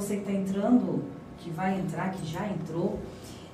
[0.00, 1.04] você que está entrando,
[1.38, 2.98] que vai entrar, que já entrou.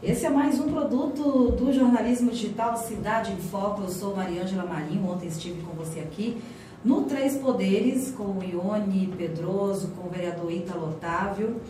[0.01, 3.83] Esse é mais um produto do jornalismo digital Cidade em Foco.
[3.83, 6.41] Eu sou Mariângela Marinho, ontem estive com você aqui
[6.85, 11.61] no Três Poderes, com o Ione Pedroso, com o vereador Ítalo Otávio.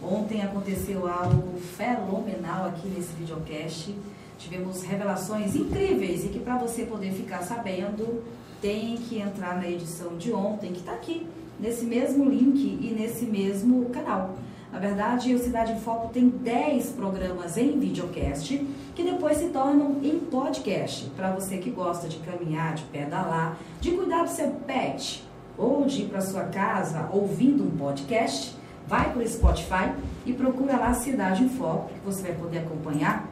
[0.00, 3.92] Ontem aconteceu algo fenomenal aqui nesse videocast.
[4.38, 8.22] Tivemos revelações incríveis e que para você poder ficar sabendo,
[8.62, 11.26] tem que entrar na edição de ontem, que está aqui,
[11.60, 14.34] nesse mesmo link e nesse mesmo canal.
[14.72, 18.64] Na verdade, o Cidade em Foco tem 10 programas em videocast
[18.94, 21.10] que depois se tornam em podcast.
[21.16, 25.24] Para você que gosta de caminhar, de pedalar, de cuidar do seu pet
[25.58, 28.56] ou de ir para sua casa ouvindo um podcast,
[28.86, 29.92] vai para o Spotify
[30.24, 33.28] e procura lá Cidade em Foco, que você vai poder acompanhar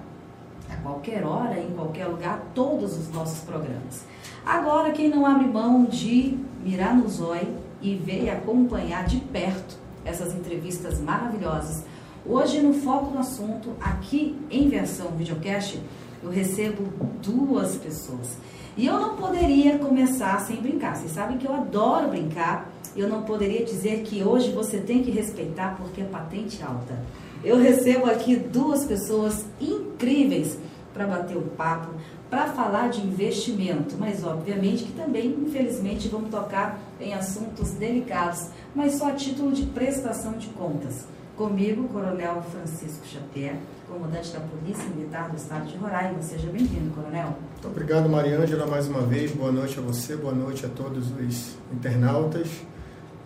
[0.69, 4.05] a qualquer hora, em qualquer lugar, todos os nossos programas.
[4.45, 9.77] Agora, quem não abre mão de mirar no zóio e ver e acompanhar de perto
[10.05, 11.85] essas entrevistas maravilhosas.
[12.27, 15.81] Hoje, no Foco do Assunto, aqui em versão videocast,
[16.23, 16.85] eu recebo
[17.23, 18.37] duas pessoas.
[18.77, 20.97] E eu não poderia começar sem brincar.
[20.97, 22.71] Vocês sabem que eu adoro brincar.
[22.97, 26.99] Eu não poderia dizer que hoje você tem que respeitar porque é patente alta.
[27.45, 30.59] Eu recebo aqui duas pessoas incríveis
[30.93, 31.95] para bater o papo,
[32.29, 38.95] para falar de investimento, mas obviamente que também, infelizmente, vamos tocar em assuntos delicados, mas
[38.95, 41.07] só a título de prestação de contas.
[41.37, 43.57] Comigo, Coronel Francisco Xavier,
[43.89, 46.21] comandante da Polícia Militar do Estado de Roraima.
[46.21, 47.37] Seja bem-vindo, Coronel.
[47.53, 49.31] Muito obrigado, Mariângela, mais uma vez.
[49.31, 52.49] Boa noite a você, boa noite a todos os internautas.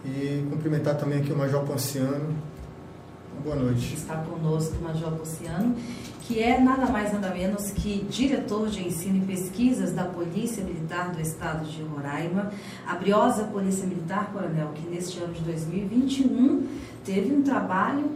[0.05, 2.37] E cumprimentar também aqui o Major Ponciano.
[3.43, 3.95] Boa noite.
[3.95, 5.75] Está conosco o Major Ponciano
[6.27, 11.13] que é nada mais nada menos que diretor de ensino e pesquisas da Polícia Militar
[11.13, 12.53] do Estado de Roraima,
[12.87, 16.67] a briosa Polícia Militar, Coronel, que neste ano de 2021
[17.05, 18.11] teve um trabalho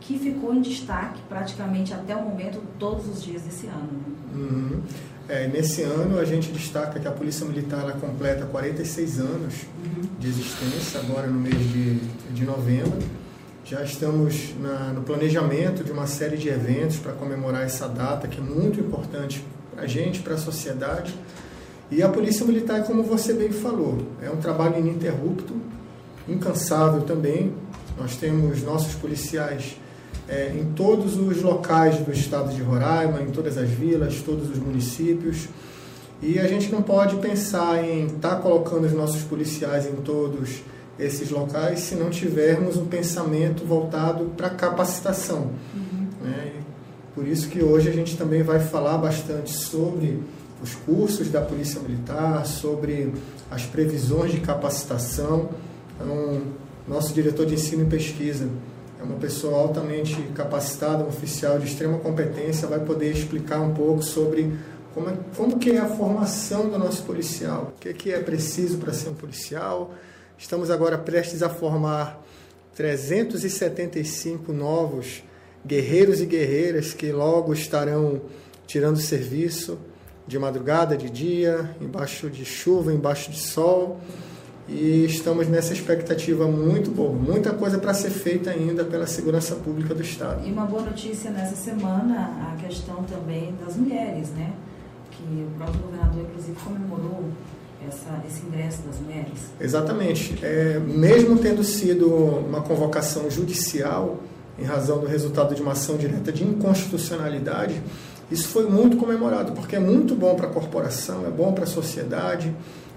[0.00, 3.88] que ficou em destaque praticamente até o momento todos os dias desse ano.
[3.92, 4.14] Né?
[4.34, 4.82] Uhum.
[5.26, 10.02] É, nesse ano a gente destaca que a Polícia Militar ela completa 46 anos uhum.
[10.18, 11.94] de existência, agora no mês de,
[12.34, 12.98] de novembro.
[13.66, 18.38] Já estamos na, no planejamento de uma série de eventos para comemorar essa data, que
[18.38, 19.42] é muito importante
[19.74, 21.14] para a gente, para a sociedade.
[21.90, 25.54] E a Polícia Militar, como você bem falou, é um trabalho ininterrupto,
[26.28, 27.54] incansável também.
[27.98, 29.78] Nós temos nossos policiais
[30.28, 34.58] é, em todos os locais do estado de Roraima, em todas as vilas, todos os
[34.58, 35.48] municípios.
[36.20, 40.60] E a gente não pode pensar em estar tá colocando os nossos policiais em todos
[40.98, 45.50] esses locais se não tivermos um pensamento voltado para capacitação.
[45.74, 46.08] Uhum.
[46.22, 46.52] Né?
[47.14, 50.20] Por isso que hoje a gente também vai falar bastante sobre
[50.62, 53.12] os cursos da Polícia Militar, sobre
[53.50, 55.50] as previsões de capacitação.
[55.94, 56.42] Então,
[56.88, 58.48] nosso diretor de ensino e pesquisa
[58.98, 64.02] é uma pessoa altamente capacitada, um oficial de extrema competência, vai poder explicar um pouco
[64.02, 64.52] sobre
[64.94, 68.20] como, é, como que é a formação do nosso policial, o que, é que é
[68.20, 69.92] preciso para ser um policial,
[70.36, 72.20] Estamos agora prestes a formar
[72.74, 75.22] 375 novos
[75.64, 78.20] guerreiros e guerreiras que logo estarão
[78.66, 79.78] tirando serviço
[80.26, 84.00] de madrugada, de dia, embaixo de chuva, embaixo de sol.
[84.66, 89.94] E estamos nessa expectativa muito boa, muita coisa para ser feita ainda pela segurança pública
[89.94, 90.46] do Estado.
[90.46, 94.54] E uma boa notícia nessa semana, a questão também das mulheres, né?
[95.10, 97.24] Que o próprio governador, inclusive, comemorou
[97.88, 99.32] essa, esse ingresso das mulheres?
[99.60, 100.38] Exatamente.
[100.42, 104.20] É, mesmo tendo sido uma convocação judicial,
[104.58, 107.82] em razão do resultado de uma ação direta de inconstitucionalidade,
[108.30, 111.66] isso foi muito comemorado, porque é muito bom para a corporação, é bom para a
[111.66, 112.54] sociedade,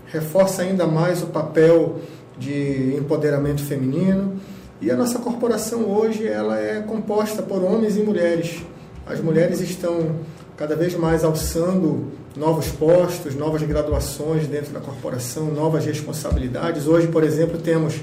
[0.08, 2.00] reforça ainda mais o papel
[2.38, 4.40] de empoderamento feminino.
[4.80, 8.64] E a nossa corporação hoje ela é composta por homens e mulheres.
[9.06, 10.18] As mulheres estão
[10.56, 16.88] cada vez mais alçando novos postos, novas graduações dentro da corporação, novas responsabilidades.
[16.88, 17.96] Hoje, por exemplo, temos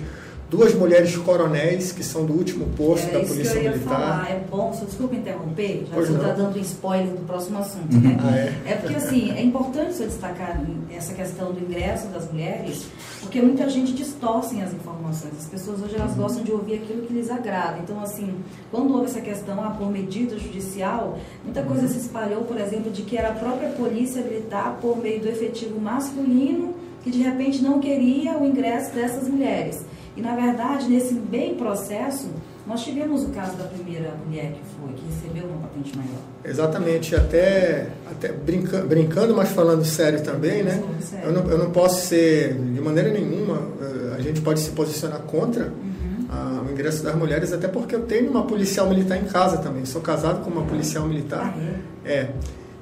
[0.50, 3.94] duas mulheres coronéis que são do último posto Era da Polícia que eu ia Militar.
[3.94, 4.30] Falar.
[4.30, 8.16] É bom, só desculpa interromper, já está dando spoiler do próximo assunto, né?
[8.20, 8.72] Ah, é?
[8.72, 10.60] é porque assim, é importante você destacar
[10.90, 12.86] essa questão do ingresso das mulheres,
[13.20, 15.32] porque muita gente distorce as informações.
[15.38, 17.78] As pessoas hoje elas gostam de ouvir aquilo que lhes agrada.
[17.78, 18.34] Então, assim,
[18.70, 23.02] quando houve essa questão ah, por medida judicial, muita coisa se espalhou, por exemplo, de
[23.02, 26.74] que era a própria polícia militar por meio do efetivo masculino
[27.04, 29.84] que de repente não queria o ingresso dessas mulheres.
[30.16, 32.30] E, na verdade, nesse bem processo,
[32.66, 36.20] nós tivemos o caso da primeira mulher que foi, que recebeu uma patente maior.
[36.42, 40.82] Exatamente, até, até brinca, brincando, mas falando sério também, né?
[41.00, 41.26] Sério.
[41.26, 45.20] Eu, não, eu não posso ser, de maneira nenhuma, eh, a gente pode se posicionar
[45.22, 46.26] contra uhum.
[46.30, 49.84] a, o ingresso das mulheres, até porque eu tenho uma policial militar em casa também.
[49.84, 51.54] Sou casado com uma policial militar.
[51.54, 51.60] Ah,
[52.06, 52.12] é?
[52.12, 52.30] é.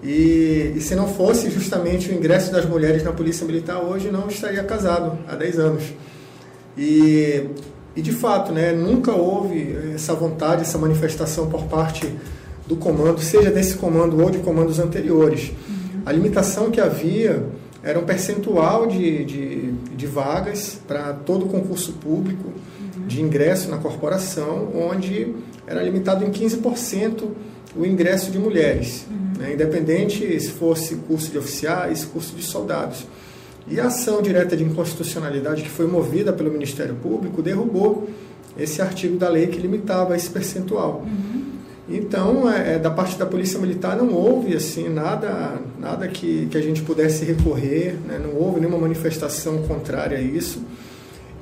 [0.03, 4.27] E, e, se não fosse justamente o ingresso das mulheres na Polícia Militar, hoje não
[4.27, 5.85] estaria casado há 10 anos.
[6.77, 7.45] E,
[7.95, 12.13] e de fato, né, nunca houve essa vontade, essa manifestação por parte
[12.67, 15.51] do comando, seja desse comando ou de comandos anteriores.
[15.51, 16.03] Uhum.
[16.07, 17.45] A limitação que havia
[17.83, 22.49] era um percentual de, de, de vagas para todo concurso público
[22.97, 23.07] uhum.
[23.07, 25.35] de ingresso na corporação, onde
[25.67, 27.29] era limitado em 15%
[27.77, 29.32] o ingresso de mulheres, uhum.
[29.43, 33.05] Né, independente se fosse curso de oficiais, curso de soldados.
[33.67, 38.09] E a ação direta de inconstitucionalidade que foi movida pelo Ministério Público derrubou
[38.57, 41.05] esse artigo da lei que limitava esse percentual.
[41.05, 41.43] Uhum.
[41.89, 46.57] Então, é, é, da parte da Polícia Militar não houve assim nada, nada que, que
[46.57, 48.21] a gente pudesse recorrer, né?
[48.23, 50.63] não houve nenhuma manifestação contrária a isso.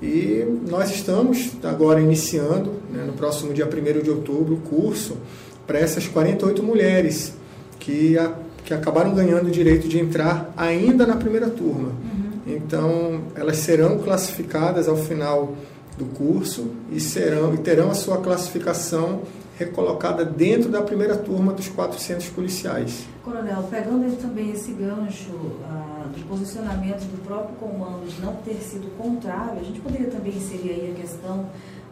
[0.02, 5.18] E nós estamos agora iniciando, né, no próximo dia 1 de outubro, o curso
[5.66, 7.34] para essas 48 mulheres
[7.80, 8.32] que, a,
[8.64, 11.88] que acabaram ganhando o direito de entrar ainda na primeira turma.
[11.88, 12.30] Uhum.
[12.46, 15.54] Então, elas serão classificadas ao final
[15.98, 19.22] do curso e, serão, e terão a sua classificação
[19.58, 23.04] recolocada dentro da primeira turma dos 400 policiais.
[23.22, 25.30] Coronel, pegando também esse gancho
[25.68, 30.34] ah, do posicionamento do próprio comando de não ter sido contrário, a gente poderia também
[30.34, 31.46] inserir aí a questão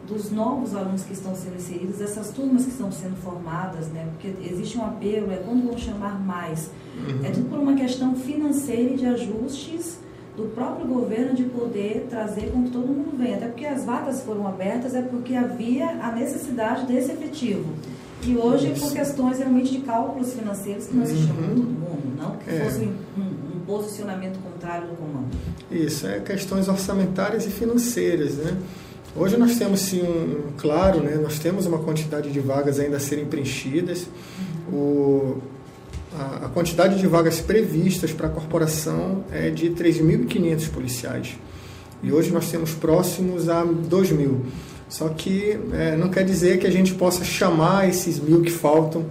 [0.07, 4.07] dos novos alunos que estão sendo inseridos, essas turmas que estão sendo formadas, né?
[4.11, 6.71] Porque existe um apelo, é quando vão chamar mais.
[6.97, 7.25] Uhum.
[7.25, 9.99] É tudo por uma questão financeira e de ajustes
[10.35, 13.37] do próprio governo de poder trazer com que todo mundo venha.
[13.37, 17.65] Até porque as vagas foram abertas é porque havia a necessidade desse efetivo.
[18.23, 21.27] E hoje, por questões realmente de cálculos financeiros, que nós uhum.
[21.27, 22.59] chamamos todo mundo, não que é.
[22.65, 25.29] fosse um, um, posicionamento contrário do comando.
[25.71, 28.57] Isso, é questões orçamentárias e financeiras, né?
[29.15, 32.99] Hoje nós temos sim um, claro, né, nós temos uma quantidade de vagas ainda a
[32.99, 34.07] serem preenchidas.
[34.71, 35.37] O,
[36.13, 41.37] a, a quantidade de vagas previstas para a corporação é de 3.500 policiais.
[42.03, 44.41] E hoje nós temos próximos a 2.000.
[44.87, 49.05] Só que é, não quer dizer que a gente possa chamar esses mil que faltam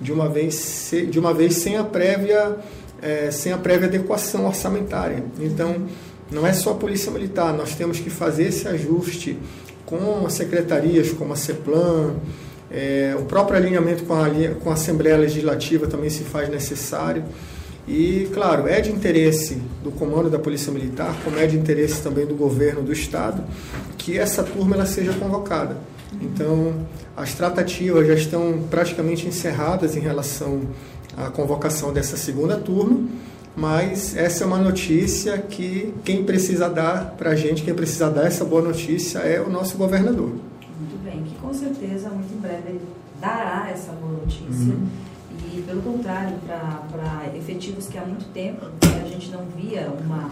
[0.00, 2.56] de uma vez, de uma vez sem a prévia,
[3.00, 5.24] é, sem a prévia adequação orçamentária.
[5.38, 5.86] Então
[6.32, 9.38] não é só a Polícia Militar, nós temos que fazer esse ajuste
[9.84, 12.14] com as secretarias como a CEPLAN,
[12.70, 14.28] é, o próprio alinhamento com a,
[14.60, 17.22] com a Assembleia Legislativa também se faz necessário.
[17.86, 22.24] E, claro, é de interesse do comando da Polícia Militar, como é de interesse também
[22.24, 23.44] do governo do Estado,
[23.98, 25.76] que essa turma ela seja convocada.
[26.20, 26.86] Então,
[27.16, 30.62] as tratativas já estão praticamente encerradas em relação
[31.16, 33.00] à convocação dessa segunda turma
[33.56, 38.26] mas essa é uma notícia que quem precisa dar para a gente, quem precisa dar
[38.26, 40.30] essa boa notícia é o nosso governador.
[40.30, 42.80] Muito bem, que com certeza muito em breve ele
[43.20, 44.74] dará essa boa notícia.
[44.74, 44.88] Uhum.
[45.52, 50.30] E pelo contrário, para efetivos que há muito tempo a gente não via uma,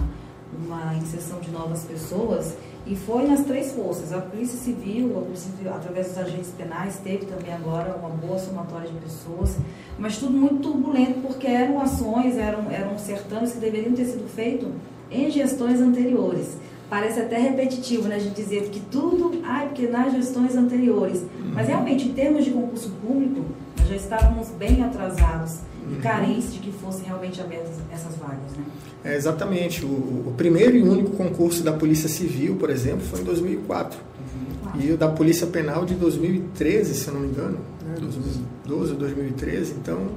[0.66, 2.55] uma inserção de novas pessoas,
[2.90, 4.12] e foi nas três forças.
[4.12, 8.37] A Polícia Civil, a Polícia Civil, através dos agentes penais, teve também agora uma boa
[8.37, 9.56] somatória de pessoas,
[9.96, 14.69] mas tudo muito turbulento, porque eram ações, eram, eram certames que deveriam ter sido feitos
[15.08, 16.56] em gestões anteriores.
[16.90, 21.25] Parece até repetitivo, né, a gente dizer que tudo, ai, porque nas gestões anteriores.
[21.54, 23.44] Mas realmente, em termos de concurso público,
[23.78, 26.00] nós já estávamos bem atrasados e uhum.
[26.00, 28.64] carentes de que fossem realmente abertas essas vagas, né?
[29.04, 29.85] É, exatamente.
[29.85, 33.99] O, o, primeiro e único concurso da Polícia Civil, por exemplo, foi em 2004.
[33.99, 34.80] Uhum.
[34.80, 37.94] E o da Polícia Penal de 2013, se eu não me engano, né?
[38.00, 39.75] 2012 ou 2013.
[39.80, 40.09] Então,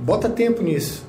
[0.00, 1.07] bota tempo nisso.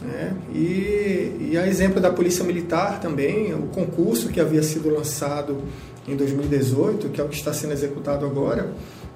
[0.00, 0.32] Né?
[0.54, 5.58] E, e a exemplo da Polícia Militar também, o concurso que havia sido lançado
[6.06, 8.70] em 2018, que é o que está sendo executado agora,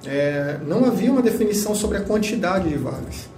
[0.05, 3.31] é, não havia uma definição sobre a quantidade de vagas.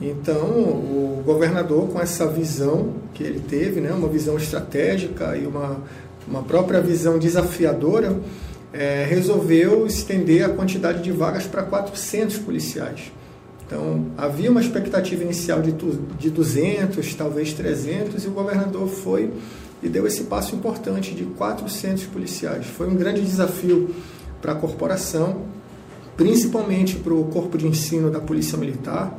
[0.00, 5.82] Então, o governador, com essa visão que ele teve, né, uma visão estratégica e uma,
[6.26, 8.16] uma própria visão desafiadora,
[8.72, 13.12] é, resolveu estender a quantidade de vagas para 400 policiais.
[13.68, 15.72] Então, havia uma expectativa inicial de,
[16.18, 19.30] de 200, talvez 300, e o governador foi
[19.82, 22.66] e deu esse passo importante de 400 policiais.
[22.66, 23.94] Foi um grande desafio
[24.40, 25.42] para a corporação,
[26.16, 29.18] principalmente para o corpo de ensino da Polícia Militar,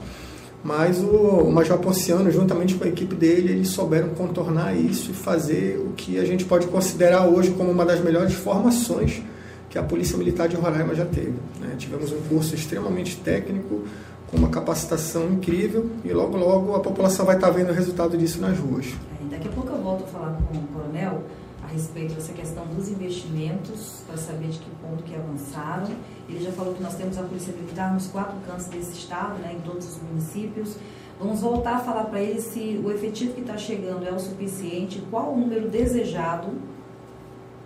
[0.63, 5.77] mas o, Major Ponciano, juntamente com a equipe dele, eles souberam contornar isso e fazer
[5.77, 9.21] o que a gente pode considerar hoje como uma das melhores formações
[9.69, 11.35] que a Polícia Militar de Roraima já teve.
[11.61, 11.75] Né?
[11.77, 13.83] Tivemos um curso extremamente técnico,
[14.29, 18.39] com uma capacitação incrível e logo logo a população vai estar vendo o resultado disso
[18.39, 18.85] nas ruas.
[19.21, 21.23] É, daqui a pouco eu volto a falar com o coronel
[21.63, 25.87] a respeito dessa questão dos investimentos, para saber de que ponto que avançaram.
[26.27, 29.55] Ele já falou que nós temos a Polícia Militar nos quatro cantos desse estado, né,
[29.57, 30.75] em todos os municípios.
[31.19, 35.03] Vamos voltar a falar para ele se o efetivo que está chegando é o suficiente,
[35.11, 36.47] qual o número desejado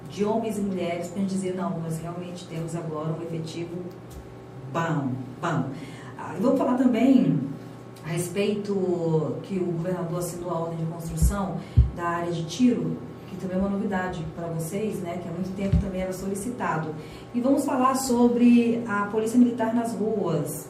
[0.09, 3.75] de homens e mulheres para dizer, não, nós realmente temos agora um efetivo
[4.71, 5.69] bom, bom.
[6.25, 7.37] Ah, vamos falar também
[8.05, 11.57] a respeito que o governador assinou a ordem de construção
[11.97, 12.95] da área de tiro,
[13.27, 16.95] que também é uma novidade para vocês, né, que há muito tempo também era solicitado.
[17.33, 20.69] E vamos falar sobre a Polícia Militar nas ruas,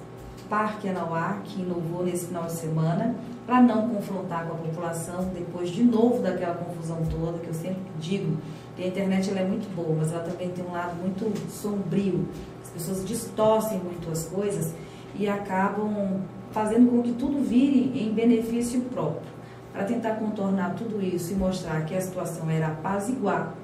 [0.49, 5.69] Parque Anauá, que inovou nesse final de semana, para não confrontar com a população depois
[5.69, 8.37] de novo daquela confusão toda, que eu sempre digo
[8.75, 12.27] que a internet ela é muito boa, mas ela também tem um lado muito sombrio.
[12.63, 14.73] As pessoas distorcem muito as coisas
[15.15, 19.33] e acabam fazendo com que tudo vire em benefício próprio.
[19.71, 23.55] Para tentar contornar tudo isso e mostrar que a situação era apaziguar,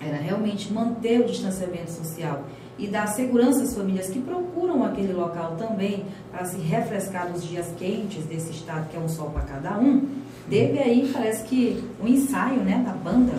[0.00, 2.44] era realmente manter o distanciamento social
[2.78, 7.68] e dar segurança às famílias que procuram aquele local também para se refrescar nos dias
[7.78, 10.08] quentes desse estado que é um sol para cada um,
[10.48, 13.34] teve aí, parece que, um ensaio né, da banda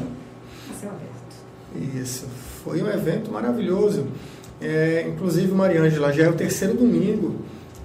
[0.75, 1.95] céu aberto.
[1.97, 2.27] Isso,
[2.63, 4.07] foi um evento maravilhoso.
[4.61, 7.35] É, inclusive, Mariângela, já é o terceiro domingo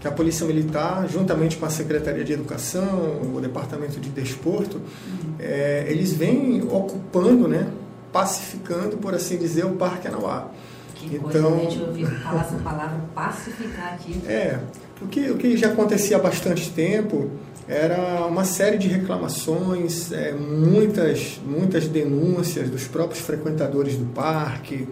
[0.01, 5.35] que a Polícia Militar, juntamente com a Secretaria de Educação, o Departamento de Desporto, uhum.
[5.39, 7.69] é, eles vêm ocupando, né,
[8.11, 10.49] pacificando, por assim dizer, o Parque Anauá.
[10.95, 11.87] Que então, coisa, né?
[11.87, 14.21] ouvir falar essa palavra pacificar aqui.
[14.27, 14.59] É,
[15.03, 17.31] o que, o que já acontecia há bastante tempo
[17.67, 24.89] era uma série de reclamações, é, muitas, muitas denúncias dos próprios frequentadores do parque,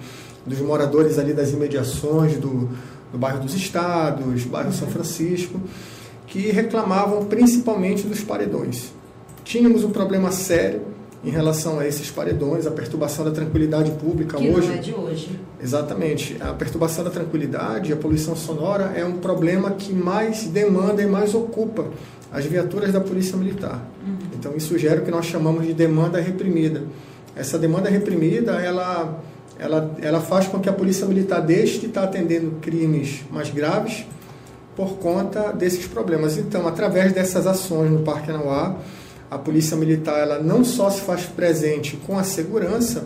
[0.46, 2.68] dos moradores ali das imediações do,
[3.12, 5.60] do bairro dos Estados, bairro São Francisco,
[6.26, 8.92] que reclamavam principalmente dos paredões.
[9.44, 10.82] Tínhamos um problema sério
[11.24, 14.68] em relação a esses paredões, a perturbação da tranquilidade pública que hoje.
[14.68, 15.40] Não é de hoje.
[15.60, 16.36] Exatamente.
[16.40, 21.34] A perturbação da tranquilidade, a poluição sonora é um problema que mais demanda e mais
[21.34, 21.86] ocupa
[22.30, 23.84] as viaturas da Polícia Militar.
[24.06, 24.16] Uhum.
[24.38, 26.84] Então isso gera o que nós chamamos de demanda reprimida.
[27.34, 29.20] Essa demanda reprimida, ela,
[29.58, 34.06] ela, ela faz com que a Polícia Militar deixe de estar atendendo crimes mais graves
[34.76, 36.36] por conta desses problemas.
[36.38, 38.76] Então, através dessas ações no Parque Anauá,
[39.30, 43.04] a Polícia Militar ela não só se faz presente com a segurança,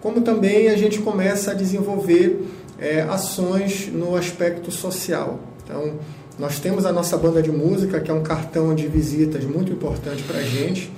[0.00, 5.38] como também a gente começa a desenvolver é, ações no aspecto social.
[5.62, 5.92] Então,
[6.38, 10.22] nós temos a nossa banda de música, que é um cartão de visitas muito importante
[10.22, 10.90] para a gente.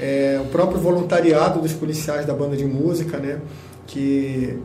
[0.00, 3.38] É, o próprio voluntariado dos policiais da banda de música, né,
[3.90, 4.56] que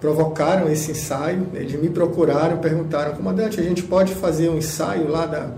[0.00, 1.46] provocaram esse ensaio.
[1.54, 5.50] Eles me procuraram, perguntaram, comandante, a gente pode fazer um ensaio lá da,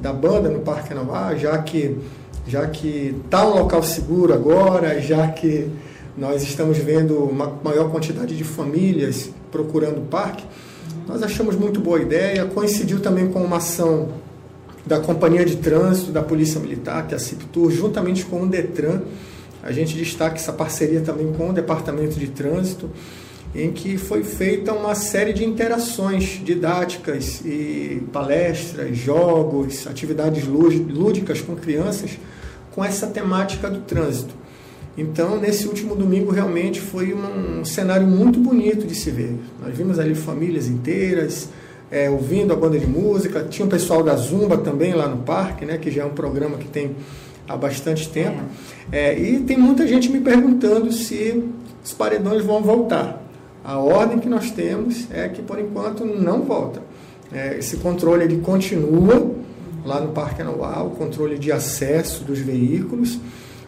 [0.00, 1.98] da banda no Parque Navarra, já que
[2.44, 5.70] já que está um local seguro agora, já que
[6.16, 10.44] nós estamos vendo uma maior quantidade de famílias procurando o parque,
[11.06, 12.44] nós achamos muito boa ideia.
[12.46, 14.08] Coincidiu também com uma ação
[14.84, 19.02] da Companhia de Trânsito da Polícia Militar, que é a CIPTUR, juntamente com o DETRAN.
[19.62, 22.90] A gente destaca essa parceria também com o Departamento de Trânsito,
[23.54, 31.54] em que foi feita uma série de interações didáticas e palestras, jogos, atividades lúdicas com
[31.54, 32.18] crianças
[32.74, 34.34] com essa temática do trânsito.
[34.96, 39.38] Então, nesse último domingo, realmente foi um, cenário muito bonito de se ver.
[39.62, 41.48] Nós vimos ali famílias inteiras,
[41.90, 43.46] é, ouvindo a banda de música.
[43.48, 46.58] Tinha o pessoal da Zumba também lá no parque, né, que já é um programa
[46.58, 46.94] que tem
[47.48, 48.42] há bastante tempo.
[48.90, 49.10] É.
[49.12, 51.42] É, e tem muita gente me perguntando se
[51.84, 53.22] os paredões vão voltar.
[53.64, 56.82] A ordem que nós temos é que, por enquanto, não volta.
[57.32, 59.32] É, esse controle ele continua
[59.84, 63.18] lá no Parque Anual, o controle de acesso dos veículos,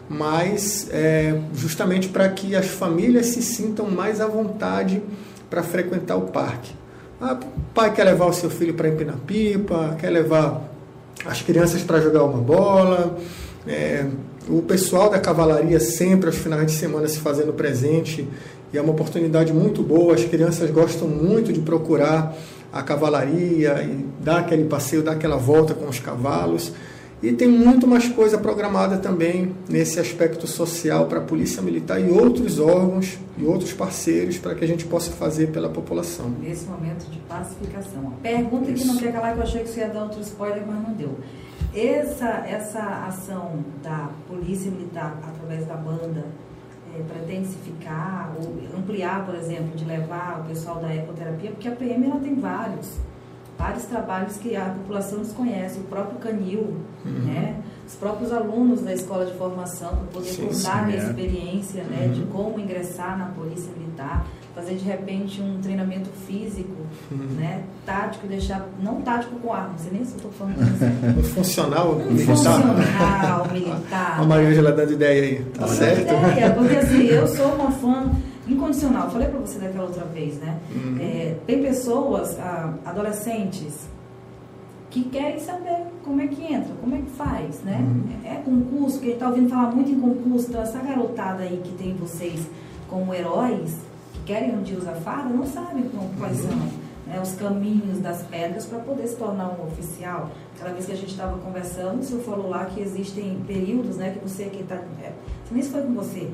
[0.07, 5.01] mas é, justamente para que as famílias se sintam mais à vontade
[5.49, 6.71] para frequentar o parque.
[7.19, 10.69] Ah, o pai quer levar o seu filho para empinar pipa, quer levar
[11.25, 13.17] as crianças para jogar uma bola.
[13.67, 14.05] É,
[14.47, 18.27] o pessoal da cavalaria sempre aos finais de semana se fazendo presente
[18.71, 20.13] e é uma oportunidade muito boa.
[20.13, 22.35] As crianças gostam muito de procurar
[22.71, 26.71] a cavalaria e dar aquele passeio, dar aquela volta com os cavalos.
[27.23, 32.11] E tem muito mais coisa programada também nesse aspecto social para a Polícia Militar e
[32.11, 36.29] outros órgãos e outros parceiros para que a gente possa fazer pela população.
[36.41, 38.13] Nesse momento de pacificação.
[38.21, 38.83] Pergunta Isso.
[38.83, 40.93] que não quer calar, que eu achei que você ia dar outro spoiler, mas não
[40.93, 41.17] deu.
[41.75, 46.25] Essa, essa ação da Polícia Militar através da banda
[46.95, 51.67] é, pretende se ficar ou ampliar, por exemplo, de levar o pessoal da ecoterapia, porque
[51.67, 52.97] a PM ela tem vários
[53.57, 57.11] vários trabalhos que a população desconhece, o próprio canil, uhum.
[57.25, 57.61] né?
[57.87, 61.03] os próprios alunos da escola de formação, para poder sim, contar a minha é.
[61.03, 62.07] experiência né?
[62.07, 62.13] Uhum.
[62.13, 66.73] de como ingressar na polícia militar, fazer de repente um treinamento físico,
[67.11, 67.27] uhum.
[67.35, 67.61] né?
[67.85, 70.55] tático, deixar, não tático com arma, você nem se eu estou falando
[71.19, 72.35] Um funcional um militar.
[72.35, 74.19] Funcional militar.
[74.19, 76.13] A Maria Angela dando ideia aí, tá certo?
[76.13, 78.09] Ideia, porque assim, eu sou uma fã
[78.47, 79.11] incondicional.
[79.11, 80.57] Falei para você daquela outra vez, né?
[80.73, 80.97] Uhum.
[81.01, 83.89] É, tem pessoas, ah, adolescentes,
[84.89, 87.77] que querem saber como é que entra, como é que faz, né?
[87.81, 88.03] Uhum.
[88.23, 91.93] É, concurso, que está ouvindo falar muito em concurso, então essa garotada aí que tem
[91.95, 92.47] vocês
[92.87, 93.75] como heróis,
[94.25, 96.49] querem um dia usar farda, não sabem quais uhum.
[96.49, 96.57] são
[97.07, 100.31] né, os caminhos das pedras para poder se tornar um oficial.
[100.57, 104.11] Cada vez que a gente estava conversando, o senhor falou lá que existem períodos, né,
[104.11, 104.75] que você que está...
[104.75, 105.13] É,
[105.51, 106.31] nem se foi com você,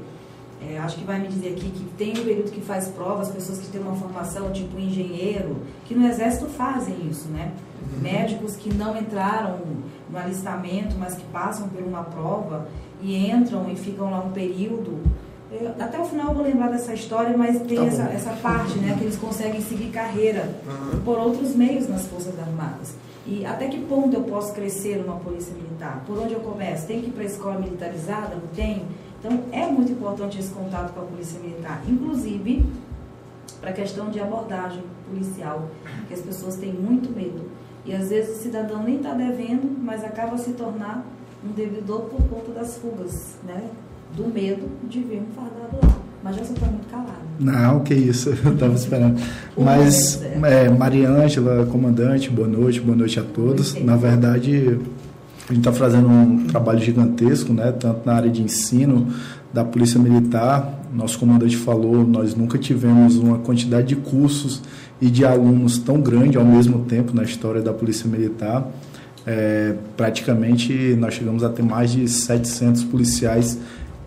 [0.69, 3.57] é, acho que vai me dizer aqui que tem um período que faz provas, pessoas
[3.57, 7.51] que têm uma formação tipo engenheiro, que no exército fazem isso, né?
[7.81, 8.01] Uhum.
[8.01, 9.57] Médicos que não entraram
[10.07, 12.67] no alistamento, mas que passam por uma prova
[13.01, 15.00] e entram e ficam lá um período.
[15.51, 18.79] Eu, até o final eu vou lembrar dessa história, mas tem tá essa, essa parte,
[18.79, 18.96] né?
[18.98, 21.01] Que eles conseguem seguir carreira uhum.
[21.01, 22.93] por outros meios nas Forças Armadas.
[23.27, 26.03] E até que ponto eu posso crescer numa polícia militar?
[26.08, 26.88] Por onde eu começo?
[26.88, 28.36] Tem que ir para a escola militarizada?
[28.36, 28.86] Não tem?
[29.20, 32.65] Então, é muito importante esse contato com a Polícia Militar, inclusive
[33.60, 35.70] para a questão de abordagem policial,
[36.08, 37.51] que as pessoas têm muito medo.
[37.86, 41.05] E às vezes o cidadão nem está devendo, mas acaba se tornar
[41.46, 43.70] um devedor por conta das fugas, né?
[44.15, 45.98] Do medo de ver um fardado lá.
[46.24, 47.22] Mas já você está muito calado.
[47.39, 49.20] Não, que isso, eu estava esperando.
[49.58, 53.74] Mas, é, Maria Ângela, comandante, boa noite, boa noite a todos.
[53.82, 54.77] Na verdade,
[55.50, 59.08] a gente está fazendo um trabalho gigantesco, né, tanto na área de ensino
[59.51, 60.82] da Polícia Militar.
[60.94, 64.62] Nosso comandante falou, nós nunca tivemos uma quantidade de cursos
[65.01, 68.68] e de alunos tão grande ao mesmo tempo na história da Polícia Militar.
[69.25, 73.60] É, praticamente nós chegamos a ter mais de 700 policiais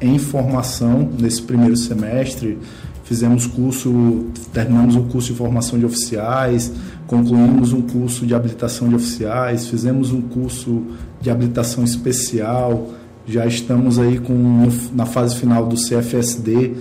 [0.05, 2.59] em formação nesse primeiro semestre.
[3.05, 6.73] Fizemos curso, terminamos o curso de formação de oficiais,
[7.07, 10.83] concluímos um curso de habilitação de oficiais, fizemos um curso
[11.21, 12.91] de habilitação especial,
[13.27, 16.75] já estamos aí com na fase final do CFSD,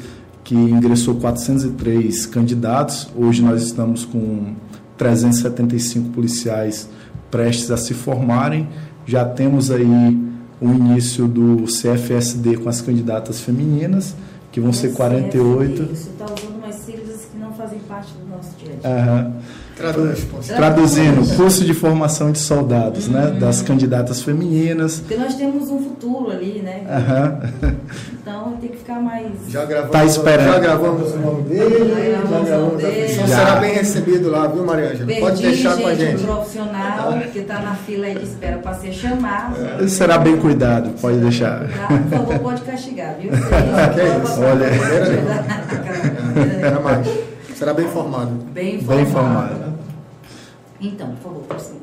[0.44, 3.10] que ingressou 403 candidatos.
[3.16, 4.54] Hoje nós estamos com
[4.98, 6.90] 375 policiais
[7.32, 8.68] prestes a se formarem.
[9.06, 10.33] Já temos aí
[10.64, 14.16] o início do CFSD com as candidatas femininas,
[14.52, 15.84] que vão ser 48.
[15.84, 19.14] Você está usando umas siglas que não fazem parte do nosso dia a dia.
[19.14, 19.34] Uhum.
[19.76, 23.28] Traduz, Traduzindo, curso de formação de soldados, né?
[23.28, 23.40] Uhum.
[23.40, 25.00] Das candidatas femininas.
[25.00, 26.84] Porque nós temos um futuro ali, né?
[26.88, 27.74] Uhum.
[28.22, 29.32] Então tem que ficar mais.
[29.50, 30.54] Já gravamos, tá esperando.
[30.54, 33.30] Já gravamos o nome dele, já gravamos, já gravamos.
[33.30, 35.14] Será bem recebido lá, viu, Mariângela?
[35.20, 36.24] Pode deixar gente, com a gente.
[36.24, 39.56] Um profissional que está na fila aí de espera para ser chamado.
[39.82, 39.88] É.
[39.88, 41.68] Será bem cuidado, pode deixar.
[41.68, 41.88] Tá?
[41.88, 43.32] Por favor, pode castigar, viu?
[43.94, 44.42] que é isso?
[44.42, 44.66] Olha.
[46.66, 47.08] Era mais.
[47.56, 48.32] Será bem informado.
[48.54, 48.96] Bem informado.
[48.96, 49.63] Bem informado.
[50.84, 51.82] Então, por favor.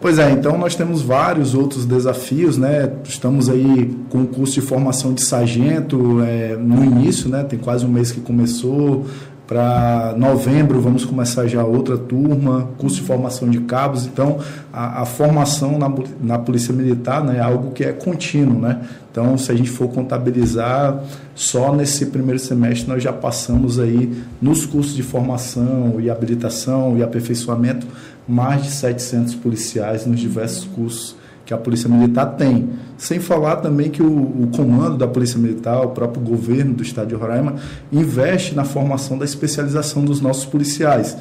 [0.00, 2.90] Pois é, então nós temos vários outros desafios, né?
[3.04, 7.44] Estamos aí com o curso de formação de sargento é, no início, né?
[7.44, 9.06] Tem quase um mês que começou.
[9.46, 14.06] Para novembro vamos começar já outra turma, curso de formação de cabos.
[14.06, 14.38] Então,
[14.72, 18.80] a, a formação na, na Polícia Militar né, é algo que é contínuo, né?
[19.10, 24.10] Então, se a gente for contabilizar, só nesse primeiro semestre nós já passamos aí
[24.40, 27.86] nos cursos de formação e habilitação e aperfeiçoamento
[28.28, 32.70] mais de 700 policiais nos diversos cursos que a Polícia Militar tem.
[32.96, 37.08] Sem falar também que o, o, comando da Polícia Militar, o próprio governo do estado
[37.08, 37.56] de Roraima,
[37.90, 41.16] investe na formação da especialização dos nossos policiais,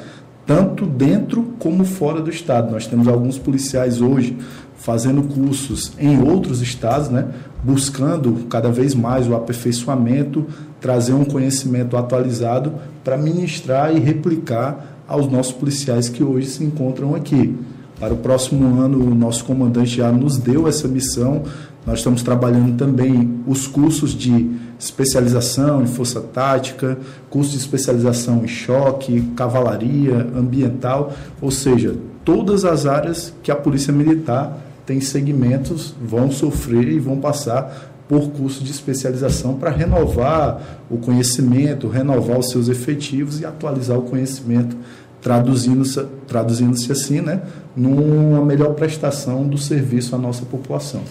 [0.46, 2.72] tanto dentro como fora do estado.
[2.72, 4.38] Nós temos alguns policiais hoje
[4.76, 7.28] fazendo cursos em outros estados, né,
[7.64, 10.48] buscando cada vez mais o aperfeiçoamento,
[10.80, 17.14] trazer um conhecimento atualizado para ministrar e replicar aos nossos policiais que hoje se encontram
[17.14, 17.54] aqui.
[18.00, 21.44] Para o próximo ano, o nosso comandante já nos deu essa missão.
[21.86, 26.98] Nós estamos trabalhando também os cursos de especialização em força tática,
[27.30, 33.94] curso de especialização em choque, cavalaria, ambiental, ou seja, todas as áreas que a Polícia
[33.94, 40.98] Militar tem segmentos vão sofrer e vão passar por curso de especialização para renovar o
[40.98, 44.76] conhecimento, renovar os seus efetivos e atualizar o conhecimento
[45.22, 47.42] traduzindo-se traduzindo assim, né,
[47.76, 51.02] numa melhor prestação do serviço à nossa população.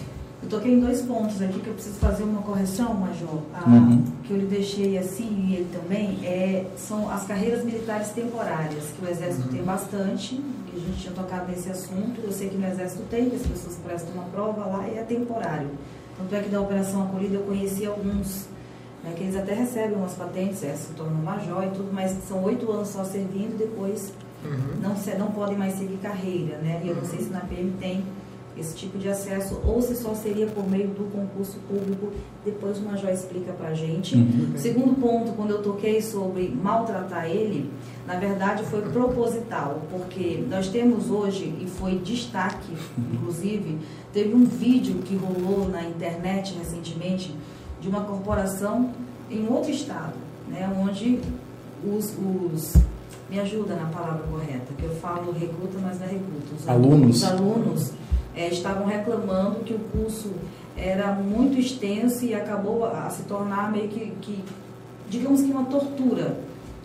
[0.49, 3.39] toquei em dois pontos aqui que eu preciso fazer uma correção, Major.
[3.53, 4.03] Ah, Uhum.
[4.23, 9.05] Que eu lhe deixei assim, e ele também, é, são as carreiras militares temporárias, que
[9.05, 12.19] o Exército tem bastante, e a gente tinha tocado nesse assunto.
[12.21, 15.03] Eu sei que no Exército tem, que as pessoas prestam uma prova lá e é
[15.03, 15.69] temporário.
[16.17, 18.45] Tanto é que da Operação Acolhida eu conheci alguns,
[19.03, 22.43] né, que eles até recebem umas patentes, é, se tornam major e tudo, mas são
[22.43, 24.81] oito anos só servindo, depois Uhum.
[24.81, 26.81] não, se- não podem mais seguir carreira, né?
[26.83, 28.03] E eu não sei se na PM tem
[28.57, 32.11] esse tipo de acesso ou se só seria por meio do concurso público.
[32.43, 34.15] Depois o Major explica pra gente.
[34.15, 34.53] Uhum.
[34.57, 37.71] Segundo ponto, quando eu toquei sobre maltratar ele,
[38.05, 42.73] na verdade foi proposital, porque nós temos hoje, e foi destaque,
[43.13, 43.77] inclusive,
[44.11, 47.33] teve um vídeo que rolou na internet recentemente
[47.81, 48.91] de uma corporação
[49.29, 50.13] em outro estado,
[50.47, 51.19] né, onde
[51.83, 52.75] os, os
[53.29, 56.55] me ajuda na palavra correta, que eu falo recruta, mas não é recruta.
[56.59, 57.15] Os Alunos.
[57.17, 57.91] Os alunos
[58.35, 60.31] eh, estavam reclamando que o curso
[60.75, 64.43] era muito extenso e acabou a, a se tornar meio que, que,
[65.09, 66.37] digamos que uma tortura.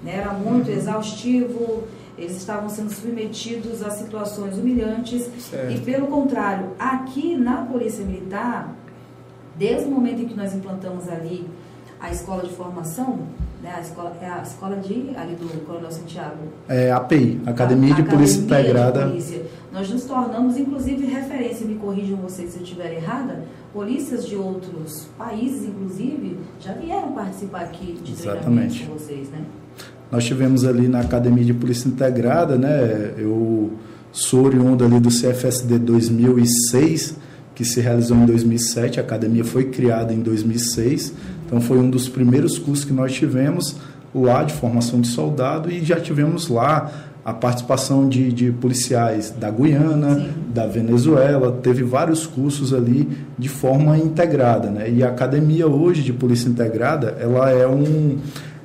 [0.04, 0.18] Né?
[0.18, 1.84] Era muito exaustivo,
[2.16, 5.72] eles estavam sendo submetidos a situações humilhantes Certo.
[5.72, 8.72] e pelo contrário, aqui na Polícia Militar,
[9.58, 11.46] desde o momento em que nós implantamos ali
[12.00, 13.20] a escola de formação,
[13.62, 16.36] né, a escola, é a escola de, ali do Coronel Santiago,
[16.68, 19.06] É API, Academia de Polícia Academia de Integrada.
[19.06, 19.42] Polícia.
[19.72, 25.08] Nós nos tornamos, inclusive, referência, me corrijam vocês se eu estiver errada, polícias de outros
[25.18, 28.84] países, inclusive, já vieram participar aqui de Exatamente.
[28.84, 29.44] com vocês, né?
[30.10, 33.14] Nós tivemos ali na Academia de Polícia Integrada, né?
[33.18, 33.72] Eu
[34.12, 37.16] sou oriundo ali do CFSD 2006,
[37.56, 39.00] que se realizou em 2007.
[39.00, 41.12] A academia foi criada em 2006,
[41.44, 43.76] então foi um dos primeiros cursos que nós tivemos
[44.14, 46.90] lá de formação de soldado e já tivemos lá
[47.24, 50.28] a participação de, de policiais da Guiana, Sim.
[50.54, 54.88] da Venezuela, teve vários cursos ali de forma integrada, né?
[54.88, 58.18] E a academia hoje de polícia integrada, ela é um,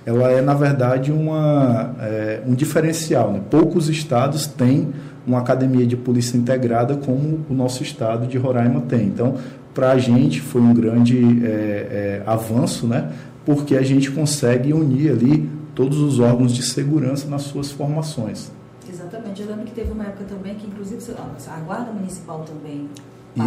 [0.06, 3.42] ela é na verdade uma, é, um diferencial, né?
[3.50, 4.90] Poucos estados têm
[5.26, 9.08] uma academia de polícia integrada como o nosso estado de Roraima tem.
[9.08, 9.38] Então,
[9.74, 13.12] para a gente foi um grande é, é, avanço, né?
[13.46, 18.52] Porque a gente consegue unir ali todos os órgãos de segurança nas suas formações.
[18.88, 19.42] Exatamente.
[19.42, 21.02] Eu lembro que teve uma época também que, inclusive,
[21.48, 22.90] a Guarda Municipal também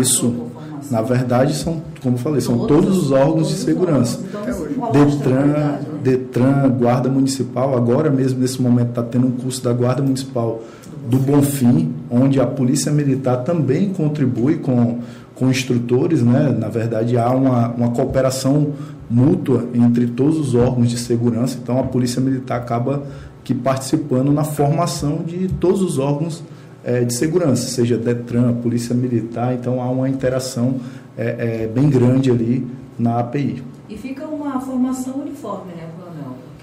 [0.00, 0.48] Isso,
[0.90, 4.18] na verdade, são, como eu falei, são Todos todos os órgãos todos de segurança.
[4.18, 4.70] órgãos.
[4.70, 5.80] Então, a Detran, né?
[6.02, 10.62] Detran, Guarda Municipal, agora mesmo nesse momento está tendo um curso da Guarda Municipal
[11.08, 15.00] do Bonfim, onde a Polícia Militar também contribui com,
[15.34, 16.54] com instrutores, né?
[16.58, 18.72] Na verdade, há uma, uma cooperação
[19.10, 23.02] mútua entre todos os órgãos de segurança, então a Polícia Militar acaba
[23.42, 26.42] que participando na formação de todos os órgãos
[26.82, 30.80] eh, de segurança, seja Detran, Polícia Militar, então há uma interação
[31.16, 32.66] eh, eh, bem grande ali
[32.98, 33.62] na API.
[33.88, 35.86] E fica uma formação uniforme, né?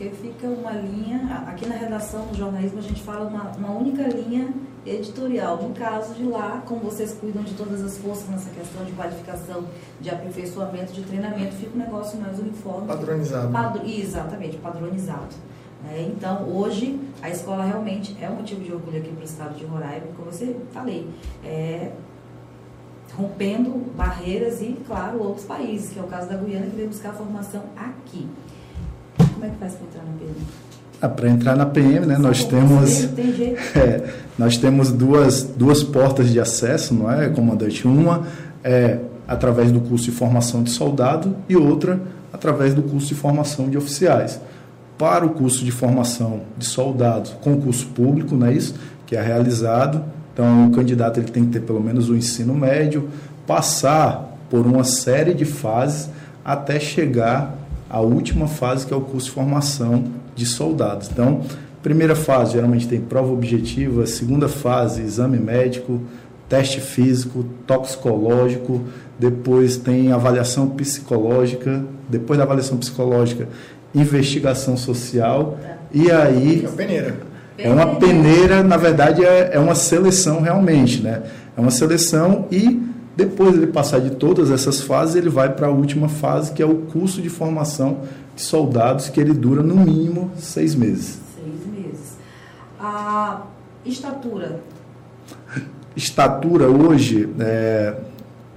[0.02, 3.70] Porque fica uma linha, a- aqui na redação do jornalismo a gente fala uma, uma
[3.70, 4.52] única linha
[4.84, 5.62] editorial.
[5.62, 9.64] No caso de lá, como vocês cuidam de todas as forças nessa questão de qualificação,
[10.00, 12.88] de aperfeiçoamento, de treinamento, fica um negócio mais uniforme.
[12.88, 13.52] Padronizado.
[13.52, 15.36] Padro- exatamente, padronizado.
[15.84, 16.12] né?
[16.16, 19.66] Então, hoje, a escola realmente é um motivo de orgulho aqui para o estado de
[19.66, 21.08] Roraima, como eu falei,
[21.46, 21.92] é,
[23.16, 27.14] rompendo barreiras e, claro, outros países, que é o caso da Guiana, que veio buscar
[27.14, 28.28] formação aqui.
[29.42, 30.36] Como é que faz para entrar na PM?
[31.02, 33.06] Ah, Para entrar na PM, né, nós temos
[33.76, 34.04] é,
[34.38, 37.88] nós temos duas, duas portas de acesso, não é, comandante?
[37.88, 38.22] Uma
[38.64, 42.00] é através do curso de formação de soldado e outra
[42.32, 44.40] através do curso de formação de oficiais.
[44.96, 48.76] Para o curso de formação de soldados, concurso público, não é isso?
[49.08, 50.04] Que é realizado.
[50.34, 53.10] Então, o candidato ele tem que ter pelo menos o ensino médio,
[53.48, 56.12] passar por uma série de fases
[56.46, 57.58] até chegar
[57.92, 61.10] à última fase, que é o curso de formação de soldados.
[61.12, 61.42] Então,
[61.84, 66.00] primeira fase geralmente tem prova objetiva, segunda fase, exame médico,
[66.48, 68.82] teste físico, toxicológico,
[69.20, 73.48] depois tem avaliação psicológica, depois da avaliação psicológica,
[73.94, 75.58] investigação social,
[75.94, 77.16] e aí É a peneira.
[77.58, 81.24] é uma peneira, na verdade, é, é uma seleção realmente, né?
[81.58, 82.82] É uma seleção e
[83.16, 86.66] depois ele passar de todas essas fases, ele vai para a última fase, que é
[86.66, 88.02] o curso de formação
[88.36, 91.20] de soldados, que ele dura no mínimo seis meses.
[91.36, 92.18] Seis meses.
[92.80, 93.44] A
[93.86, 94.62] estatura,
[95.96, 97.96] Estatura hoje, é,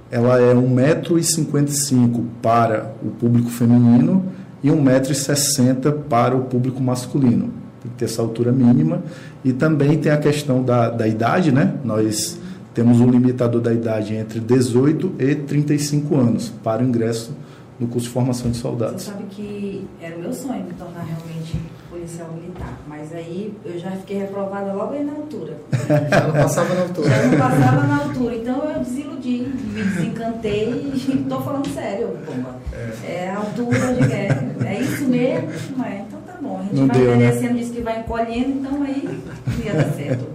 [0.09, 4.25] ela é 1,55m para o público feminino
[4.63, 7.49] e 1,60m para o público masculino.
[7.81, 9.03] Tem que ter essa altura mínima.
[9.43, 11.73] E também tem a questão da, da idade, né?
[11.83, 12.39] Nós
[12.75, 17.31] temos um limitador da idade entre 18 e 35 anos para o ingresso
[17.79, 19.03] no curso de formação de soldados.
[19.03, 21.57] Você sabe que era o meu sonho me tornar realmente
[21.89, 25.57] policial militar, mas aí eu já fiquei reprovada logo aí na altura.
[26.09, 27.09] Já não passava na altura.
[27.09, 29.37] Já não passava na altura, então eu desiludi,
[29.73, 32.55] me desencantei e estou falando sério, bomba.
[32.73, 33.13] É.
[33.13, 34.55] é a altura de guerra.
[34.65, 35.49] É isso mesmo?
[35.85, 36.03] É?
[36.07, 36.59] Então tá bom.
[36.59, 37.15] A gente Não vai deu, né?
[37.15, 39.21] envelhecendo, diz que vai encolhendo, então aí
[39.63, 40.25] ia dar certo.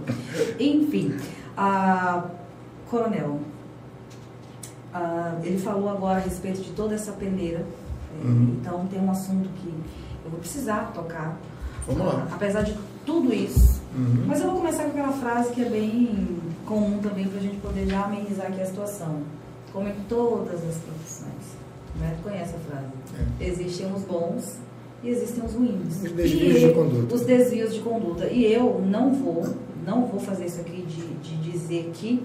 [0.59, 1.13] Enfim,
[1.57, 2.25] a
[2.89, 3.39] coronel,
[4.93, 7.59] ah, ele falou agora a respeito de toda essa peneira.
[7.59, 8.57] eh, Uhum.
[8.59, 9.69] Então tem um assunto que
[10.25, 11.37] eu vou precisar tocar.
[11.87, 12.27] Vamos lá.
[12.29, 13.81] Ah, apesar de tudo isso.
[13.95, 14.25] Uhum.
[14.27, 17.57] Mas eu vou começar com aquela frase que é bem comum também para a gente
[17.57, 19.21] poder já amenizar aqui a situação.
[19.73, 21.31] Como em todas as profissões.
[21.99, 22.15] Né?
[22.17, 22.85] Tu conhece a frase?
[23.39, 23.45] É.
[23.47, 24.57] Existem os bons
[25.03, 26.03] e existem os ruins.
[26.03, 27.15] Os desvios E de conduta.
[27.15, 28.25] Os desvios de conduta.
[28.27, 29.45] E eu não vou,
[29.85, 32.23] não vou fazer isso aqui de, de dizer que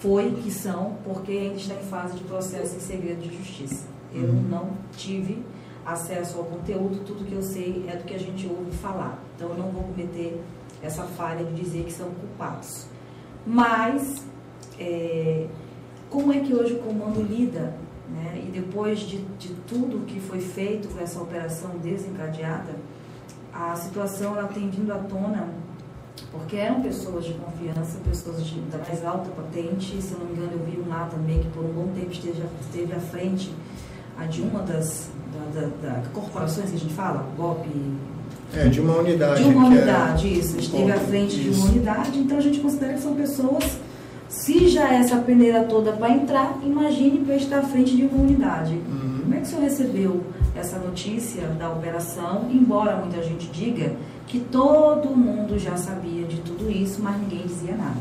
[0.00, 3.86] foi, que são, porque ainda está em fase de processo em segredo de justiça.
[4.12, 4.42] Eu Uhum.
[4.48, 5.42] não tive
[5.84, 9.18] acesso ao conteúdo, tudo que eu sei é do que a gente ouve falar.
[9.34, 10.40] Então eu não vou cometer
[10.82, 12.86] essa falha de dizer que são culpados.
[13.46, 14.24] Mas,
[14.78, 15.46] é,
[16.10, 17.74] como é que hoje o comando lida,
[18.08, 18.42] né?
[18.46, 22.76] e depois de, de tudo que foi feito com essa operação desencadeada,
[23.52, 25.48] a situação ela tem vindo à tona
[26.32, 30.00] porque eram pessoas de confiança, pessoas de, da mais alta patente.
[30.02, 32.12] Se eu não me engano, eu vi um lá também que por um bom tempo
[32.12, 33.50] esteve, esteve à frente
[34.30, 35.10] de uma das
[35.54, 37.68] da, da- da corporações que a gente fala, GOP,
[38.54, 39.44] É, de uma unidade.
[39.44, 42.94] de uma é- unidade, isso, esteve à frente de uma unidade, então a gente considera
[42.94, 43.78] que são pessoas,
[44.28, 48.22] se já é essa peneira toda para entrar, imagine para estar à frente de uma
[48.22, 48.74] unidade.
[48.74, 49.20] Uhum.
[49.22, 50.24] Como é que o senhor recebeu
[50.56, 53.92] essa notícia da operação, embora muita gente diga
[54.28, 57.96] que todo mundo já sabia de tudo isso, mas ninguém dizia nada?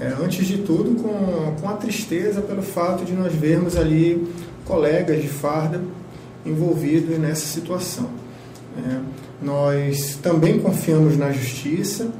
[0.00, 4.26] É, antes de tudo, com, com a tristeza pelo fato de nós vermos ali
[4.64, 5.80] colegas de farda
[6.44, 8.08] envolvidos nessa situação.
[8.78, 8.98] É,
[9.42, 12.10] nós também confiamos na justiça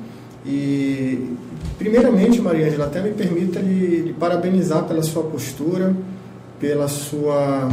[0.44, 1.36] e,
[1.78, 5.94] primeiramente, Maria Angela, até me permita lhe, lhe parabenizar pela sua postura,
[6.58, 7.68] pela sua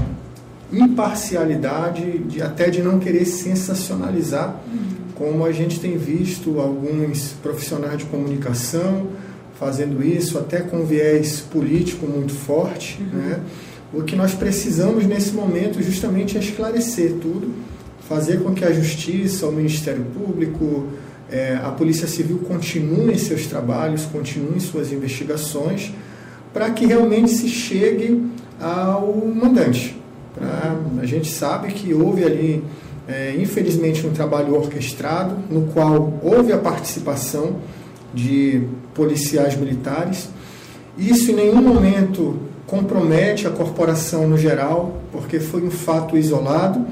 [0.71, 4.59] imparcialidade, de, até de não querer sensacionalizar,
[5.15, 9.07] como a gente tem visto alguns profissionais de comunicação
[9.59, 13.01] fazendo isso, até com viés político muito forte.
[13.01, 13.39] Né?
[13.93, 17.53] O que nós precisamos nesse momento justamente é esclarecer tudo,
[18.09, 20.87] fazer com que a Justiça, o Ministério Público,
[21.31, 25.93] eh, a Polícia Civil continuem seus trabalhos, continuem suas investigações,
[26.51, 28.21] para que realmente se chegue
[28.59, 29.95] ao mandante.
[30.33, 32.63] Pra- a gente sabe que houve ali,
[33.07, 37.57] eh, infelizmente, um trabalho orquestrado, no qual houve a participação
[38.13, 38.61] de
[38.93, 40.29] policiais militares.
[40.97, 42.37] Isso em nenhum momento
[42.67, 46.85] compromete a corporação no geral, porque foi um fato isolado,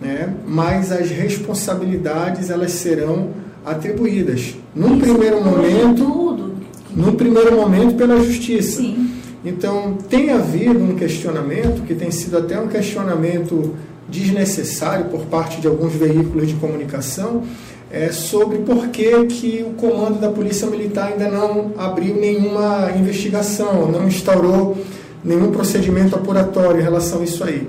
[0.00, 0.34] né?
[0.46, 3.30] mas as responsabilidades elas serão
[3.64, 4.54] atribuídas.
[4.74, 6.54] Num Isso primeiro momento, Tudo.
[6.94, 8.82] num primeiro momento pela justiça.
[8.82, 9.10] Sim.
[9.44, 13.74] Então, tem havido um questionamento, que tem sido até um questionamento
[14.08, 17.42] desnecessário por parte de alguns veículos de comunicação,
[17.90, 23.90] é, sobre por que, que o comando da Polícia Militar ainda não abriu nenhuma investigação,
[23.90, 24.76] não instaurou
[25.24, 27.68] nenhum procedimento apuratório em relação a isso aí.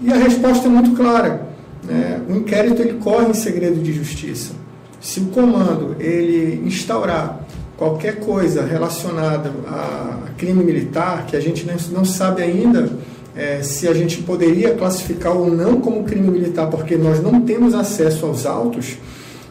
[0.00, 1.48] E a resposta é muito clara.
[1.82, 2.20] né?
[2.28, 4.52] O inquérito ele corre em segredo de justiça.
[5.00, 7.40] Se o comando ele instaurar
[7.76, 12.88] qualquer coisa relacionada a crime militar, que a gente não, não sabe ainda
[13.36, 17.74] eh, se a gente poderia classificar ou não como crime militar, porque nós não temos
[17.74, 18.96] acesso aos autos,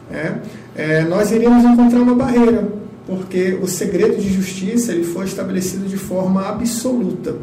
[0.10, 0.42] né,
[0.76, 2.68] eh, nós iríamos encontrar uma barreira,
[3.06, 7.36] porque o segredo de justiça ele foi estabelecido de forma absoluta.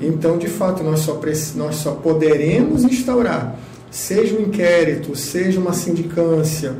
[0.00, 1.20] Então, de fato, nós só,
[1.54, 3.56] nós só poderemos instaurar,
[3.90, 6.74] seja um inquérito, seja uma sindicância,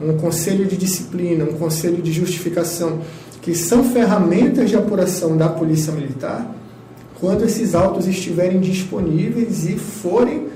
[0.00, 3.00] um conselho de disciplina, um conselho de justificação,
[3.42, 6.54] que são ferramentas de apuração da Polícia Militar,
[7.20, 10.48] quando esses autos estiverem disponíveis e forem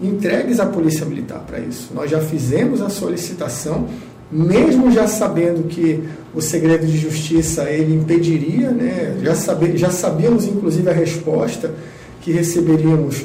[0.00, 1.90] entregues à Polícia Militar para isso.
[1.92, 3.88] Nós já fizemos a solicitação,
[4.30, 6.02] mesmo já sabendo que
[6.34, 9.18] o segredo de justiça ele impediria, né?
[9.22, 11.74] já, sabe, já sabíamos inclusive a resposta
[12.20, 13.24] que receberíamos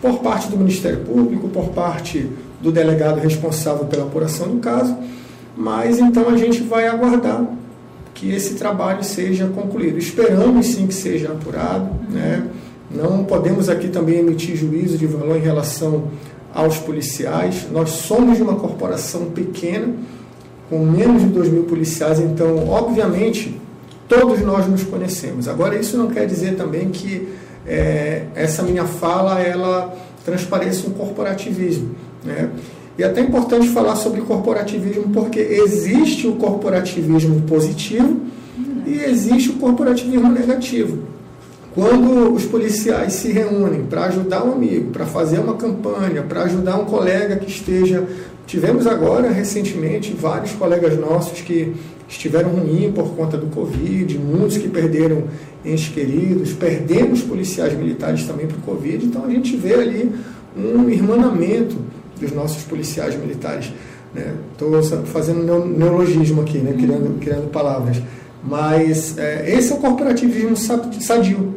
[0.00, 2.26] por parte do Ministério Público, por parte
[2.60, 4.96] do delegado responsável pela apuração do caso,
[5.56, 7.44] mas então a gente vai aguardar
[8.20, 9.98] que esse trabalho seja concluído.
[9.98, 12.46] Esperamos sim que seja apurado, né?
[12.90, 16.04] Não podemos aqui também emitir juízo de valor em relação
[16.52, 17.66] aos policiais.
[17.72, 19.94] Nós somos uma corporação pequena,
[20.68, 23.58] com menos de 2 mil policiais, então, obviamente,
[24.06, 25.48] todos nós nos conhecemos.
[25.48, 27.26] Agora, isso não quer dizer também que
[27.66, 31.94] é, essa minha fala ela transpareça um corporativismo.
[32.22, 32.50] Né?
[33.00, 38.20] E é até importante falar sobre corporativismo porque existe o corporativismo positivo
[38.86, 40.98] e existe o corporativismo negativo.
[41.74, 46.76] Quando os policiais se reúnem para ajudar um amigo, para fazer uma campanha, para ajudar
[46.76, 48.06] um colega que esteja.
[48.46, 51.72] Tivemos agora, recentemente, vários colegas nossos que
[52.06, 55.24] estiveram ruins por conta do Covid, muitos que perderam
[55.64, 60.12] entes queridos, perdemos policiais militares também para o Covid, então a gente vê ali
[60.54, 61.76] um irmanamento
[62.20, 63.72] dos nossos policiais militares.
[64.52, 65.02] Estou né?
[65.06, 66.74] fazendo neologismo aqui, né?
[66.78, 68.02] criando, criando palavras.
[68.42, 71.54] Mas é, esse é o corporativismo sadio.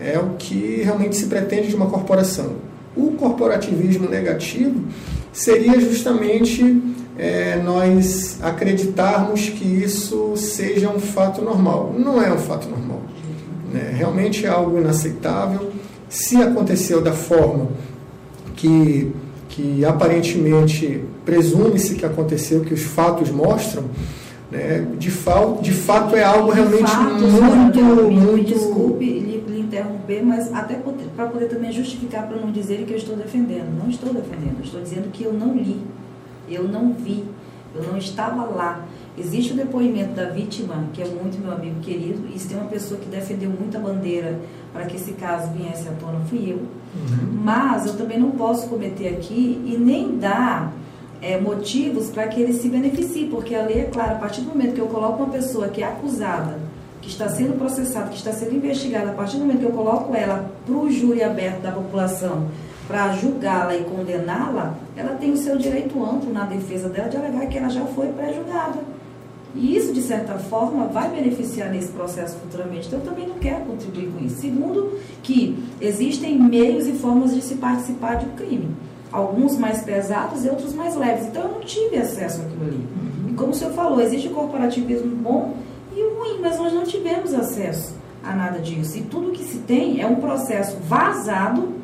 [0.00, 2.56] É o que realmente se pretende de uma corporação.
[2.96, 4.82] O corporativismo negativo
[5.32, 6.82] seria justamente
[7.18, 11.94] é, nós acreditarmos que isso seja um fato normal.
[11.96, 13.02] Não é um fato normal.
[13.72, 13.92] Né?
[13.96, 15.72] Realmente é algo inaceitável.
[16.08, 17.68] Se aconteceu da forma
[18.54, 19.12] que,
[19.54, 23.84] que aparentemente presume-se que aconteceu, que os fatos mostram,
[24.50, 24.84] né?
[24.98, 28.52] de, fa de fato é algo realmente fatos, muito, muito...
[28.52, 30.80] Desculpe lhe, lhe interromper, mas até
[31.14, 33.78] para poder também justificar para não dizer que eu estou defendendo.
[33.78, 35.80] Não estou defendendo, estou dizendo que eu não li,
[36.48, 37.24] eu não vi,
[37.76, 38.84] eu não estava lá.
[39.16, 42.66] Existe o depoimento da vítima, que é muito meu amigo querido, e se tem uma
[42.66, 44.40] pessoa que defendeu muito a bandeira
[44.72, 46.56] para que esse caso viesse à tona, fui eu.
[46.56, 47.40] Uhum.
[47.44, 50.72] Mas eu também não posso cometer aqui e nem dar
[51.22, 54.48] é, motivos para que ele se beneficie, porque a lei é clara, a partir do
[54.48, 56.58] momento que eu coloco uma pessoa que é acusada,
[57.00, 60.12] que está sendo processada, que está sendo investigada, a partir do momento que eu coloco
[60.14, 62.48] ela para o júri aberto da população,
[62.88, 67.46] para julgá-la e condená-la, ela tem o seu direito amplo na defesa dela de alegar
[67.46, 68.93] que ela já foi pré-julgada.
[69.54, 72.88] E isso, de certa forma, vai beneficiar nesse processo futuramente.
[72.88, 74.40] Então, eu também não quero contribuir com isso.
[74.40, 78.74] Segundo, que existem meios e formas de se participar de um crime
[79.14, 81.26] alguns mais pesados e outros mais leves.
[81.26, 82.76] Então eu não tive acesso àquilo ali.
[82.76, 83.30] Uhum.
[83.30, 85.54] E como o senhor falou, existe o corporativismo bom
[85.94, 88.98] e ruim, mas nós não tivemos acesso a nada disso.
[88.98, 91.74] E tudo que se tem é um processo vazado,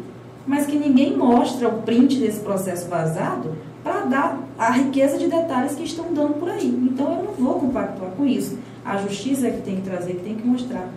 [0.44, 5.74] mas que ninguém mostra o print desse processo vazado para dar a riqueza de detalhes
[5.74, 6.68] que estão dando por aí.
[6.90, 8.58] Então eu não vou compactuar com isso.
[8.84, 10.88] A justiça é que tem que trazer, que tem que mostrar.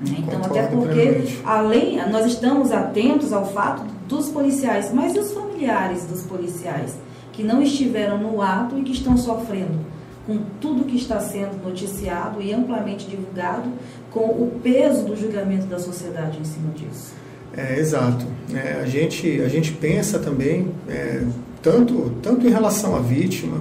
[0.00, 0.16] Né?
[0.18, 5.32] Então, Concordo até porque, além, nós estamos atentos ao fato dos policiais, mas e os
[5.32, 6.96] familiares dos policiais
[7.32, 9.94] que não estiveram no ato e que estão sofrendo
[10.26, 13.70] com tudo que está sendo noticiado e amplamente divulgado,
[14.10, 17.12] com o peso do julgamento da sociedade em cima disso?
[17.56, 18.24] É, exato.
[18.52, 21.22] É, a, gente, a gente pensa também, é,
[21.64, 23.58] tanto, tanto em relação à vítima,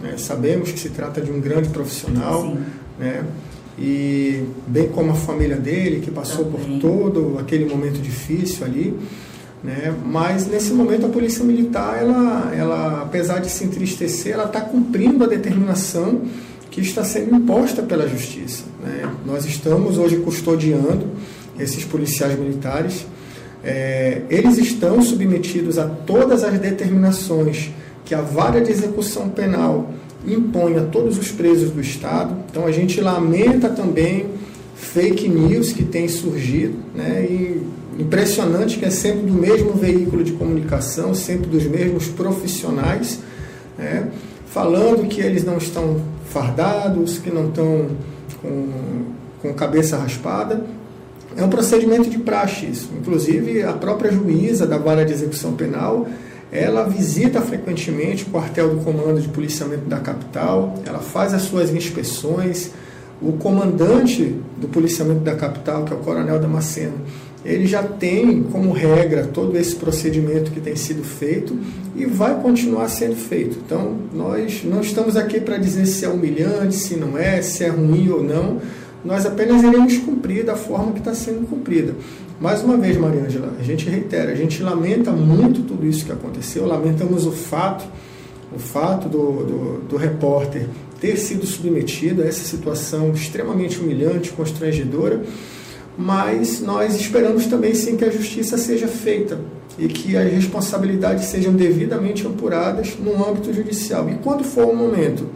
[0.00, 2.56] né, sabemos que se trata de um grande profissional,
[3.00, 3.24] né,
[3.78, 6.78] e bem como a família dele, que passou Também.
[6.78, 8.98] por todo aquele momento difícil ali.
[9.62, 9.94] Né?
[10.04, 15.24] Mas nesse momento a polícia militar, ela, ela apesar de se entristecer, ela está cumprindo
[15.24, 16.22] a determinação
[16.70, 18.64] que está sendo imposta pela justiça.
[18.82, 19.10] Né?
[19.26, 21.06] Nós estamos hoje custodiando
[21.58, 23.06] esses policiais militares.
[23.68, 27.72] É, eles estão submetidos a todas as determinações
[28.04, 29.90] que a vara de execução penal
[30.24, 32.36] impõe a todos os presos do Estado.
[32.48, 34.26] Então a gente lamenta também
[34.76, 37.26] fake news que tem surgido, né?
[37.28, 37.60] E
[37.98, 43.18] impressionante que é sempre do mesmo veículo de comunicação, sempre dos mesmos profissionais,
[43.76, 44.08] né?
[44.46, 47.88] falando que eles não estão fardados, que não estão
[48.40, 48.68] com,
[49.42, 50.62] com cabeça raspada.
[51.36, 52.90] É um procedimento de praxe isso.
[52.98, 56.06] Inclusive, a própria juíza da vara de execução penal
[56.50, 61.70] ela visita frequentemente o quartel do comando de policiamento da capital, ela faz as suas
[61.70, 62.70] inspeções.
[63.20, 66.94] O comandante do policiamento da capital, que é o coronel Damasceno,
[67.44, 71.58] ele já tem como regra todo esse procedimento que tem sido feito
[71.94, 73.58] e vai continuar sendo feito.
[73.64, 77.68] Então, nós não estamos aqui para dizer se é humilhante, se não é, se é
[77.68, 78.60] ruim ou não.
[79.06, 81.94] Nós apenas iremos cumprir da forma que está sendo cumprida.
[82.40, 86.66] Mais uma vez, Mariângela, a gente reitera, a gente lamenta muito tudo isso que aconteceu,
[86.66, 87.86] lamentamos o fato,
[88.52, 90.66] o fato do, do, do repórter
[91.00, 95.22] ter sido submetido a essa situação extremamente humilhante, constrangedora,
[95.96, 99.38] mas nós esperamos também sim que a justiça seja feita
[99.78, 104.10] e que as responsabilidades sejam devidamente apuradas no âmbito judicial.
[104.10, 105.28] E quando for o momento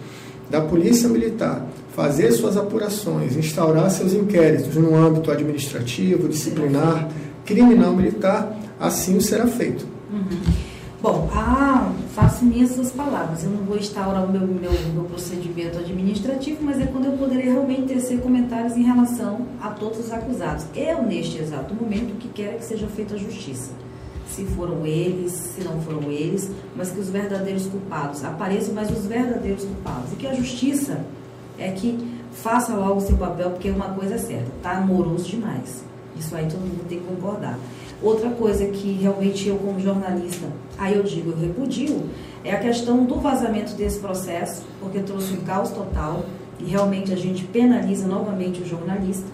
[0.50, 7.08] da Polícia Militar fazer suas apurações, instaurar seus inquéritos no âmbito administrativo, disciplinar,
[7.44, 9.86] criminal militar, assim o será feito.
[10.12, 10.70] Uhum.
[11.02, 13.42] Bom, ah, faço minhas suas palavras.
[13.42, 17.46] Eu não vou instaurar o meu, meu, meu procedimento administrativo, mas é quando eu poderei
[17.46, 20.66] realmente tecer comentários em relação a todos os acusados.
[20.76, 23.70] Eu, neste exato momento, que quero é que seja feita a justiça.
[24.28, 29.06] Se foram eles, se não foram eles, mas que os verdadeiros culpados apareçam, mas os
[29.06, 30.12] verdadeiros culpados.
[30.12, 31.00] E que a justiça
[31.60, 31.98] é que
[32.32, 35.84] faça logo o seu papel, porque uma coisa é certa, tá amoroso demais.
[36.18, 37.58] Isso aí todo mundo tem que concordar.
[38.02, 40.46] Outra coisa que realmente eu, como jornalista,
[40.78, 42.04] aí eu digo, eu repudio,
[42.42, 46.24] é a questão do vazamento desse processo, porque trouxe um caos total
[46.58, 49.28] e realmente a gente penaliza novamente o jornalista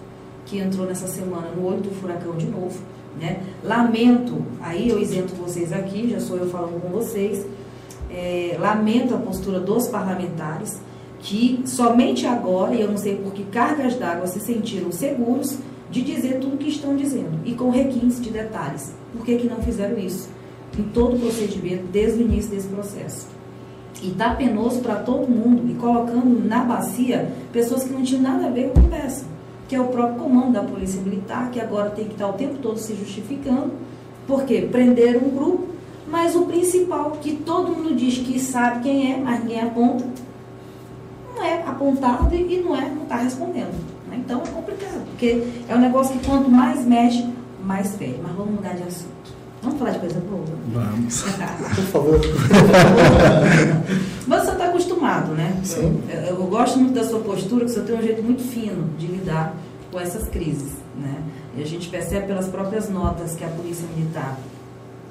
[0.45, 2.79] que entrou nessa semana no olho do furacão de novo.
[3.19, 3.41] Né?
[3.63, 7.45] Lamento, aí eu isento vocês aqui, já sou eu falando com vocês,
[8.11, 10.79] é, lamento a postura dos parlamentares
[11.19, 15.57] que somente agora, e eu não sei por que cargas d'água se sentiram seguros
[15.89, 18.93] de dizer tudo o que estão dizendo e com requintes de detalhes.
[19.13, 20.29] Por que, que não fizeram isso?
[20.77, 23.27] Em todo o procedimento, desde o início desse processo.
[24.01, 28.47] E está penoso para todo mundo e colocando na bacia pessoas que não tinham nada
[28.47, 29.25] a ver com a conversa,
[29.67, 32.55] que é o próprio comando da Polícia Militar, que agora tem que estar o tempo
[32.61, 33.71] todo se justificando,
[34.27, 35.67] porque prenderam um grupo,
[36.07, 40.05] mas o principal, que todo mundo diz que sabe quem é, mas ninguém aponta,
[41.37, 43.73] não é apontado e não é, não está respondendo.
[44.11, 47.25] Então é complicado, porque é um negócio que quanto mais mexe,
[47.63, 48.19] mais fede.
[48.21, 49.37] Mas vamos mudar de assunto.
[49.61, 50.45] Vamos falar de coisa boa?
[50.73, 51.23] Vamos.
[51.75, 52.19] Por favor.
[54.27, 55.59] Mas você está acostumado, né?
[55.63, 56.01] Sim.
[56.09, 59.07] Eu, eu, gosto muito da sua postura, que você tem um jeito muito fino de
[59.07, 59.55] lidar
[59.91, 61.15] com essas crises, né?
[61.55, 64.37] E a gente percebe pelas próprias notas que a Polícia Militar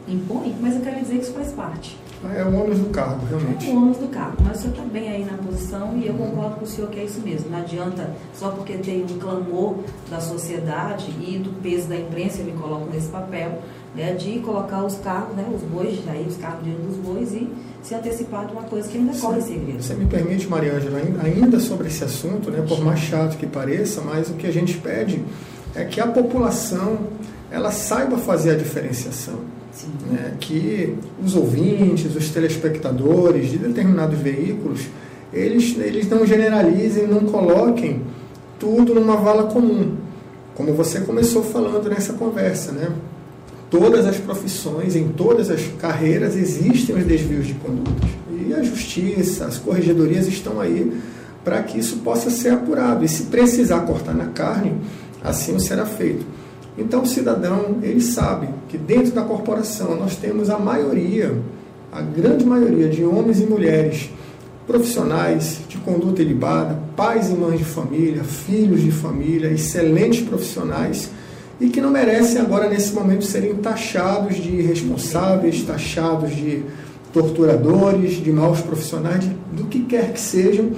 [0.06, 1.98] impõe, mas eu quero dizer que isso faz parte.
[2.34, 3.68] É o ônus do cargo, realmente.
[3.68, 6.14] É o ônus do cargo, mas o senhor está bem aí na posição e eu
[6.14, 7.50] concordo com o senhor que é isso mesmo.
[7.50, 9.76] Não adianta, só porque tem um clamor
[10.10, 13.60] da sociedade e do peso da imprensa, eu me coloco nesse papel,
[13.94, 17.48] né, de colocar os cargos, né, os bois, aí os cargos diante dos bois e
[17.82, 19.20] se antecipar de uma coisa que ainda Sim.
[19.20, 19.82] corre segredo.
[19.82, 24.28] Você me permite, Mariângela, ainda sobre esse assunto, né, por mais chato que pareça, mas
[24.30, 25.22] o que a gente pede
[25.74, 26.98] é que a população
[27.50, 29.55] ela saiba fazer a diferenciação
[30.10, 34.82] né, que os ouvintes, os telespectadores de determinados veículos,
[35.32, 38.02] eles, eles não generalizem, não coloquem
[38.58, 39.96] tudo numa vala comum.
[40.54, 42.90] Como você começou falando nessa conversa, né?
[43.68, 48.08] Todas as profissões, em todas as carreiras, existem os desvios de condutas.
[48.30, 50.96] E a justiça, as corregedorias estão aí
[51.44, 53.04] para que isso possa ser apurado.
[53.04, 54.74] E se precisar cortar na carne,
[55.22, 56.24] assim será feito.
[56.78, 61.34] Então o cidadão, ele sabe que dentro da corporação nós temos a maioria,
[61.90, 64.10] a grande maioria de homens e mulheres
[64.66, 71.10] profissionais de conduta ilibada, pais e mães de família, filhos de família, excelentes profissionais
[71.60, 76.62] e que não merecem agora nesse momento serem taxados de irresponsáveis, taxados de
[77.12, 80.72] torturadores, de maus profissionais, de, do que quer que sejam,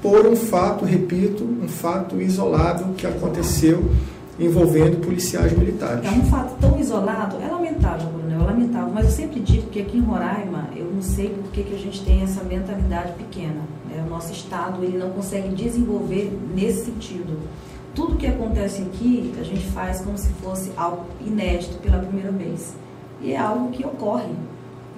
[0.00, 3.82] por um fato, repito, um fato isolado que aconteceu
[4.44, 6.04] envolvendo policiais militares.
[6.04, 9.80] É um fato tão isolado, é lamentável, Bruno, é lamentável, mas eu sempre digo que
[9.80, 13.62] aqui em Roraima, eu não sei por que, que a gente tem essa mentalidade pequena.
[13.88, 14.02] Né?
[14.06, 17.38] O nosso Estado ele não consegue desenvolver nesse sentido.
[17.94, 22.74] Tudo que acontece aqui, a gente faz como se fosse algo inédito pela primeira vez.
[23.20, 24.32] E é algo que ocorre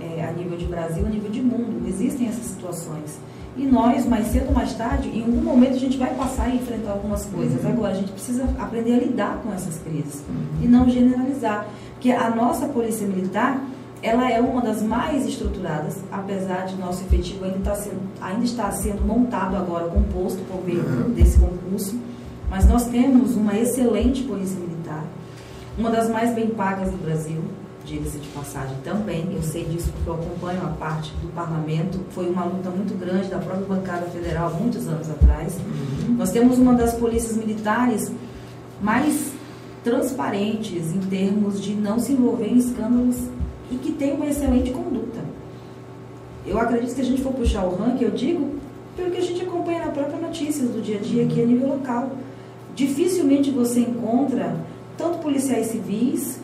[0.01, 1.87] é, a nível de Brasil, a nível de mundo.
[1.89, 3.19] Existem essas situações.
[3.57, 6.57] E nós, mais cedo ou mais tarde, em algum momento a gente vai passar e
[6.57, 7.63] enfrentar algumas coisas.
[7.63, 7.71] Uhum.
[7.71, 10.25] Agora, a gente precisa aprender a lidar com essas crises
[10.61, 11.67] e não generalizar.
[11.93, 13.61] Porque a nossa Polícia Militar,
[14.03, 18.71] ela é uma das mais estruturadas, apesar de nosso efetivo ainda, tá sendo, ainda está
[18.73, 21.13] sendo montado agora, composto por meio uhum.
[21.13, 21.97] desse concurso.
[22.51, 25.05] Mas nós temos uma excelente Polícia Militar,
[25.79, 27.41] uma das mais bem pagas do Brasil
[27.85, 32.29] diga-se de passagem também, eu sei disso porque eu acompanho a parte do parlamento, foi
[32.29, 35.55] uma luta muito grande da própria bancada federal muitos anos atrás.
[35.57, 36.15] Uhum.
[36.17, 38.11] Nós temos uma das polícias militares
[38.81, 39.33] mais
[39.83, 43.17] transparentes em termos de não se envolver em escândalos
[43.71, 45.21] e que tem uma excelente conduta.
[46.47, 48.59] Eu acredito que se a gente for puxar o ranking, eu digo
[48.97, 51.69] pelo que a gente acompanha na própria notícias do dia a dia aqui a nível
[51.69, 52.13] local.
[52.75, 54.57] Dificilmente você encontra
[54.97, 56.41] tanto policiais civis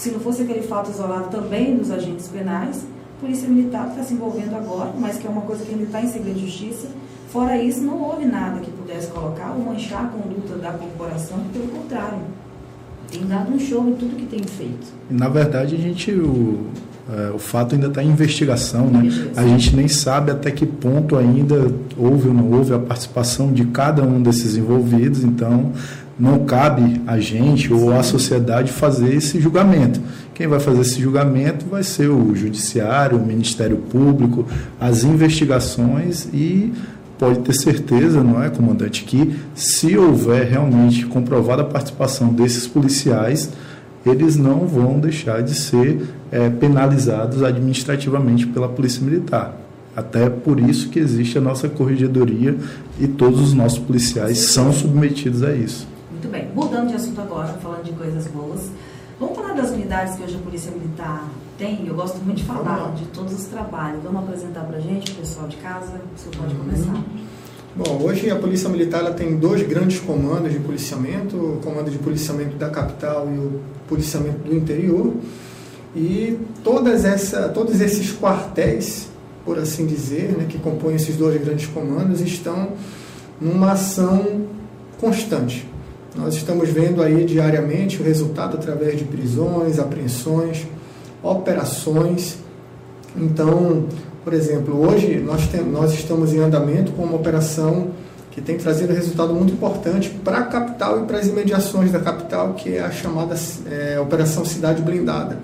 [0.00, 2.86] se não fosse aquele fato isolado também dos agentes penais,
[3.18, 6.00] a Polícia Militar está se envolvendo agora, mas que é uma coisa que ainda está
[6.00, 6.88] em segredo de justiça.
[7.30, 11.68] Fora isso, não houve nada que pudesse colocar ou manchar a conduta da corporação, pelo
[11.68, 12.18] contrário,
[13.12, 14.86] tem dado um show em tudo que tem feito.
[15.10, 16.60] Na verdade, a gente, o,
[17.12, 19.02] é, o fato ainda está em investigação, né?
[19.36, 23.66] A gente nem sabe até que ponto ainda houve ou não houve a participação de
[23.66, 25.72] cada um desses envolvidos, então
[26.20, 30.00] não cabe a gente ou a sociedade fazer esse julgamento.
[30.34, 34.46] quem vai fazer esse julgamento vai ser o Judiciário, o Ministério Público,
[34.78, 36.72] as investigações e
[37.18, 43.50] pode ter certeza, não é, comandante, que se houver realmente comprovada a participação desses policiais,
[44.04, 49.58] eles não vão deixar de ser é, penalizados administrativamente pela Polícia Militar.
[49.94, 52.56] Até por isso que existe a nossa corregedoria
[52.98, 55.86] e todos os nossos policiais são submetidos a isso.
[56.20, 56.50] Muito bem.
[56.54, 58.68] Mudando de assunto agora, falando de coisas boas.
[59.18, 61.86] Vamos falar das unidades que hoje a Polícia Militar tem?
[61.86, 64.02] Eu gosto muito de falar de todos os trabalhos.
[64.02, 65.98] Vamos apresentar para a gente, pessoal de casa?
[66.14, 67.02] O senhor pode começar.
[67.74, 71.96] Bom, hoje a Polícia Militar ela tem dois grandes comandos de policiamento, o comando de
[71.96, 75.14] policiamento da capital e o policiamento do interior.
[75.96, 79.08] E todas essa, todos esses quartéis,
[79.42, 82.72] por assim dizer, né, que compõem esses dois grandes comandos, estão
[83.40, 84.44] numa ação
[85.00, 85.69] constante.
[86.16, 90.66] Nós estamos vendo aí diariamente o resultado através de prisões, apreensões,
[91.22, 92.38] operações.
[93.16, 93.86] Então,
[94.24, 97.88] por exemplo, hoje nós, tem, nós estamos em andamento com uma operação
[98.30, 102.54] que tem trazido resultado muito importante para a capital e para as imediações da capital,
[102.54, 103.34] que é a chamada
[103.68, 105.38] é, Operação Cidade Blindada.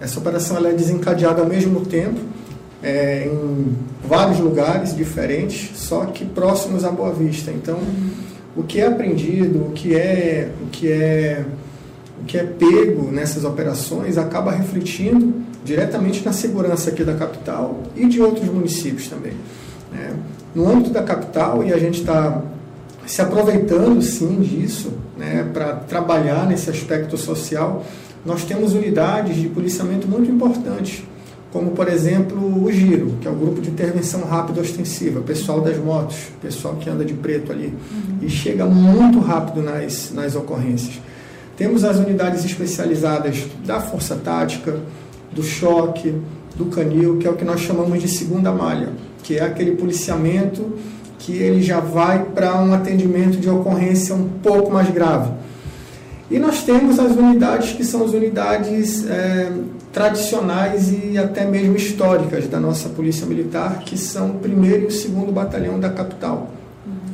[0.00, 2.20] Essa operação é desencadeada ao mesmo tempo
[2.82, 3.76] é, em
[4.06, 7.50] vários lugares diferentes, só que próximos à Boa Vista.
[7.50, 7.78] Então,
[8.56, 11.44] o que é aprendido, o que é, o que é,
[12.20, 15.34] o que é pego nessas operações acaba refletindo
[15.64, 19.34] diretamente na segurança aqui da capital e de outros municípios também.
[19.92, 20.14] Né?
[20.54, 22.42] No âmbito da capital, e a gente está
[23.06, 27.84] se aproveitando sim disso né, para trabalhar nesse aspecto social,
[28.24, 31.04] nós temos unidades de policiamento muito importantes
[31.56, 35.78] como por exemplo o Giro, que é o grupo de intervenção rápida ostensiva, pessoal das
[35.78, 38.18] motos, pessoal que anda de preto ali, uhum.
[38.20, 41.00] e chega muito rápido nas, nas ocorrências.
[41.56, 44.78] Temos as unidades especializadas da Força Tática,
[45.32, 46.14] do Choque,
[46.54, 48.90] do Canil, que é o que nós chamamos de segunda malha,
[49.22, 50.74] que é aquele policiamento
[51.18, 55.32] que ele já vai para um atendimento de ocorrência um pouco mais grave.
[56.30, 59.50] E nós temos as unidades que são as unidades é,
[59.96, 64.90] tradicionais e até mesmo históricas da nossa Polícia Militar, que são o primeiro e o
[64.90, 66.50] segundo batalhão da capital.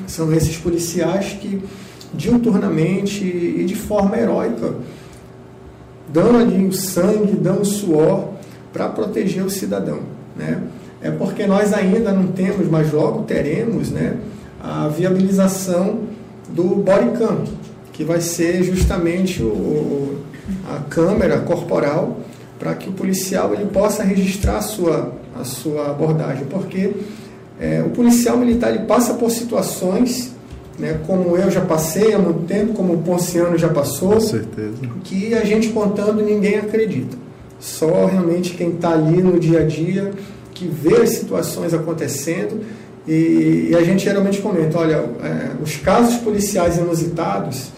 [0.08, 1.62] São esses policiais que,
[2.12, 4.74] diuturnamente e de forma heróica,
[6.12, 8.30] dão ali o sangue, dão o suor
[8.72, 10.00] para proteger o cidadão.
[10.36, 10.60] Né?
[11.00, 14.16] É porque nós ainda não temos, mas logo teremos, né,
[14.60, 16.00] a viabilização
[16.48, 17.44] do bodycam,
[17.92, 20.18] que vai ser justamente o,
[20.68, 22.18] a câmera corporal
[22.62, 26.92] para que o policial ele possa registrar a sua, a sua abordagem, porque
[27.60, 30.30] é, o policial militar ele passa por situações,
[30.78, 34.16] né, como eu já passei há muito tempo, como o Ponciano já passou,
[35.02, 37.16] que a gente contando ninguém acredita.
[37.58, 40.12] Só realmente quem está ali no dia a dia,
[40.54, 42.60] que vê as situações acontecendo,
[43.08, 47.71] e, e a gente geralmente comenta, olha, é, os casos policiais inusitados,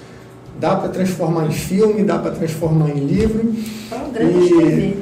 [0.59, 3.53] dá para transformar em filme, dá para transformar em livro.
[3.89, 4.97] Programa e,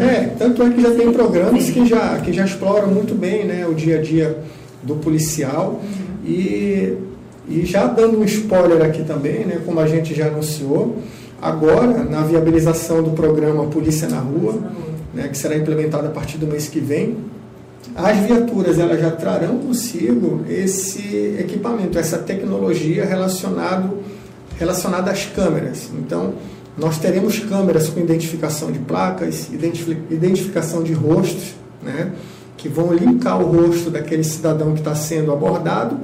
[0.02, 3.66] é, tanto é que já tem programas que já, que já exploram muito bem né,
[3.66, 4.38] o dia a dia
[4.82, 5.80] do policial.
[5.82, 6.30] Uhum.
[6.30, 6.96] E,
[7.48, 10.98] e já dando um spoiler aqui também, né, como a gente já anunciou,
[11.40, 14.54] agora na viabilização do programa Polícia na Rua,
[15.12, 17.16] né, que será implementado a partir do mês que vem,
[17.94, 23.98] as viaturas elas já trarão consigo esse equipamento, essa tecnologia relacionado
[24.60, 25.88] relacionada às câmeras.
[25.94, 26.34] Então,
[26.76, 29.48] nós teremos câmeras com identificação de placas,
[30.10, 32.12] identificação de rostos, né,
[32.56, 35.98] que vão linkar o rosto daquele cidadão que está sendo abordado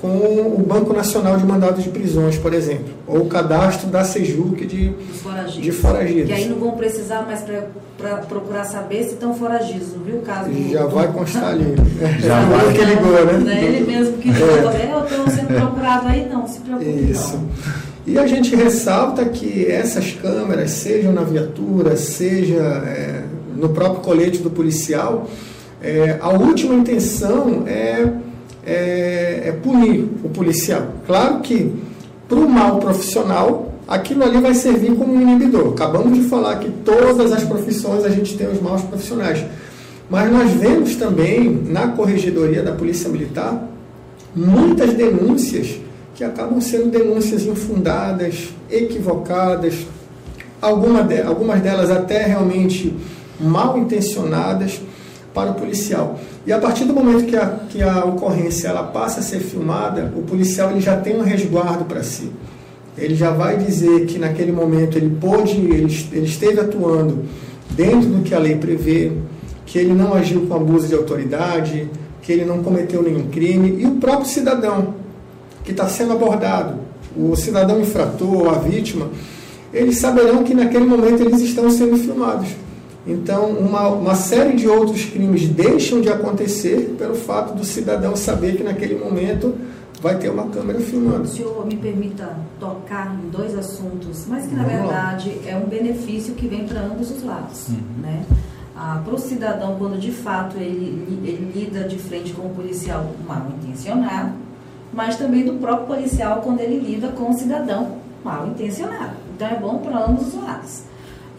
[0.00, 4.64] com o Banco Nacional de Mandados de Prisões, por exemplo, ou o cadastro da Sejuc
[4.64, 5.62] de, foragidos.
[5.62, 6.26] de foragidos.
[6.26, 7.44] Que aí não vão precisar mais
[7.98, 10.88] para procurar saber se estão foragidos, viu o caso do, Já do...
[10.88, 11.74] vai constar ali.
[12.18, 13.38] Já vai que ligou, né?
[13.44, 14.90] Não é ele mesmo que ligou, é.
[14.90, 17.34] eu estou sendo procurado aí, não, se preocupe Isso.
[17.36, 17.48] não.
[18.06, 23.24] E a gente ressalta que essas câmeras, sejam na viatura, seja é,
[23.54, 25.28] no próprio colete do policial,
[25.82, 28.08] é, a última intenção é,
[28.70, 30.86] é, é punir o policial.
[31.04, 31.72] Claro que,
[32.28, 35.72] para o mal profissional, aquilo ali vai servir como um inibidor.
[35.72, 39.44] Acabamos de falar que todas as profissões a gente tem os maus profissionais.
[40.08, 43.68] Mas nós vemos também na corregedoria da Polícia Militar
[44.34, 45.80] muitas denúncias
[46.14, 49.74] que acabam sendo denúncias infundadas, equivocadas,
[50.62, 52.94] alguma de, algumas delas até realmente
[53.40, 54.80] mal intencionadas
[55.32, 56.18] para o policial.
[56.46, 60.12] E a partir do momento que a, que a ocorrência ela passa a ser filmada,
[60.16, 62.30] o policial ele já tem um resguardo para si.
[62.98, 67.24] ele já vai dizer que naquele momento ele pôde, ele, ele esteve atuando
[67.70, 69.12] dentro do que a lei prevê,
[69.64, 71.88] que ele não agiu com abuso de autoridade,
[72.22, 74.94] que ele não cometeu nenhum crime, e o próprio cidadão
[75.64, 76.74] que está sendo abordado,
[77.16, 79.08] o cidadão infrator, a vítima,
[79.72, 82.48] eles saberão que naquele momento eles estão sendo filmados.
[83.06, 88.56] Então, uma, uma série de outros crimes deixam de acontecer pelo fato do cidadão saber
[88.56, 89.54] que naquele momento
[90.00, 91.22] vai ter uma câmera filmando.
[91.22, 95.50] O senhor me permita tocar em dois assuntos, mas que na Vamos verdade lá.
[95.50, 97.68] é um benefício que vem para ambos os lados.
[97.68, 98.02] Uhum.
[98.02, 98.24] Né?
[98.76, 103.06] Ah, para o cidadão, quando de fato ele, ele lida de frente com o policial
[103.26, 104.32] mal intencionado,
[104.92, 109.12] mas também do próprio policial quando ele lida com o cidadão mal intencionado.
[109.34, 110.82] Então é bom para ambos os lados.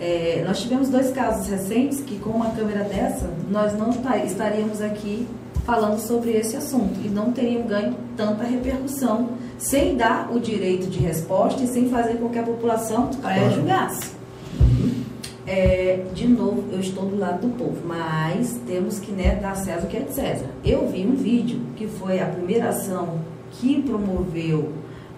[0.01, 3.91] É, nós tivemos dois casos recentes que com uma câmera dessa nós não
[4.25, 5.27] estaríamos aqui
[5.63, 9.29] falando sobre esse assunto e não teriam ganho tanta repercussão
[9.59, 14.19] sem dar o direito de resposta e sem fazer com que a população pré-julgasse.
[15.45, 19.85] É, de novo, eu estou do lado do povo, mas temos que né, dar César
[19.85, 20.47] o que é de César.
[20.65, 23.19] Eu vi um vídeo que foi a primeira ação
[23.51, 24.71] que promoveu,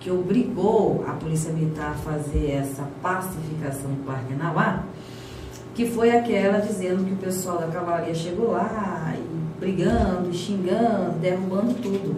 [0.03, 4.83] que obrigou a Polícia Militar a fazer essa pacificação do Parque Nauá,
[5.73, 11.73] que foi aquela dizendo que o pessoal da cavalaria chegou lá e brigando, xingando, derrubando
[11.75, 12.17] tudo.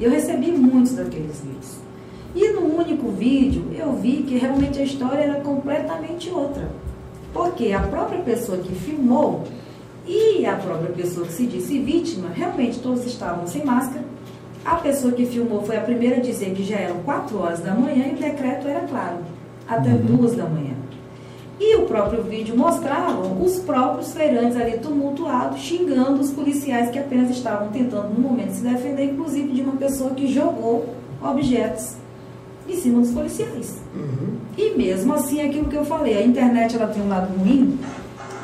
[0.00, 1.76] E eu recebi muitos daqueles vídeos.
[2.34, 6.66] E no único vídeo eu vi que realmente a história era completamente outra.
[7.32, 9.44] Porque a própria pessoa que filmou
[10.06, 14.04] e a própria pessoa que se disse vítima, realmente todos estavam sem máscara,
[14.66, 17.72] a pessoa que filmou foi a primeira a dizer que já eram 4 horas da
[17.72, 19.18] manhã e o decreto era claro,
[19.68, 20.16] até uhum.
[20.16, 20.74] 2 da manhã.
[21.58, 27.30] E o próprio vídeo mostrava os próprios feirantes ali tumultuados, xingando os policiais que apenas
[27.30, 31.94] estavam tentando no momento se defender, inclusive de uma pessoa que jogou objetos
[32.68, 33.78] em cima dos policiais.
[33.94, 34.36] Uhum.
[34.58, 37.78] E mesmo assim, aquilo que eu falei, a internet ela tem um lado ruim,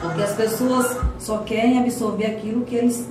[0.00, 3.06] porque as pessoas só querem absorver aquilo que eles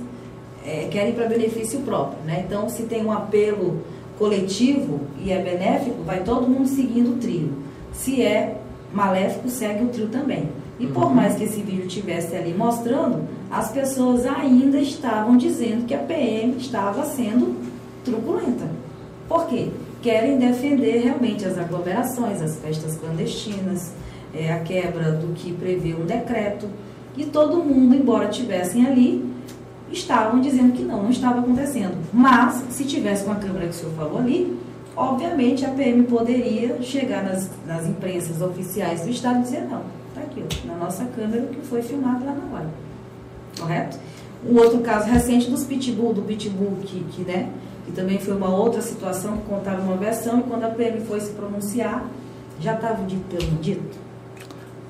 [0.64, 2.18] é, querem para benefício próprio.
[2.24, 2.44] Né?
[2.46, 3.82] Então, se tem um apelo
[4.18, 7.52] coletivo e é benéfico, vai todo mundo seguindo o trio.
[7.92, 8.56] Se é
[8.92, 10.48] maléfico, segue o trio também.
[10.78, 11.14] E por uhum.
[11.14, 16.56] mais que esse vídeo tivesse ali mostrando, as pessoas ainda estavam dizendo que a PM
[16.56, 17.56] estava sendo
[18.04, 18.68] truculenta.
[19.28, 19.68] Por quê?
[20.00, 23.92] Querem defender realmente as aglomerações, as festas clandestinas,
[24.34, 26.66] é, a quebra do que prevê um decreto.
[27.16, 29.24] E todo mundo, embora tivessem ali,
[29.92, 31.96] estavam dizendo que não, não estava acontecendo.
[32.12, 34.58] Mas, se tivesse com a câmera que o senhor falou ali,
[34.96, 40.22] obviamente a PM poderia chegar nas, nas imprensas oficiais do Estado e dizer, não, está
[40.22, 42.70] aqui, ó, na nossa câmera que foi filmado lá na hora.
[43.58, 43.98] Correto?
[44.48, 47.48] Um outro caso recente dos pitbull, do pitbull que, que, né,
[47.86, 51.20] que também foi uma outra situação que contava uma versão e quando a PM foi
[51.20, 52.04] se pronunciar,
[52.60, 54.02] já estava dito pelo dito.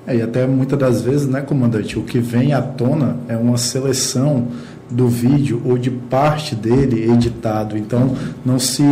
[0.05, 3.57] É, e até muitas das vezes, né, comandante, o que vem à tona é uma
[3.57, 4.47] seleção
[4.93, 7.75] do vídeo ou de parte dele editado.
[7.77, 8.15] Então,
[8.45, 8.83] não se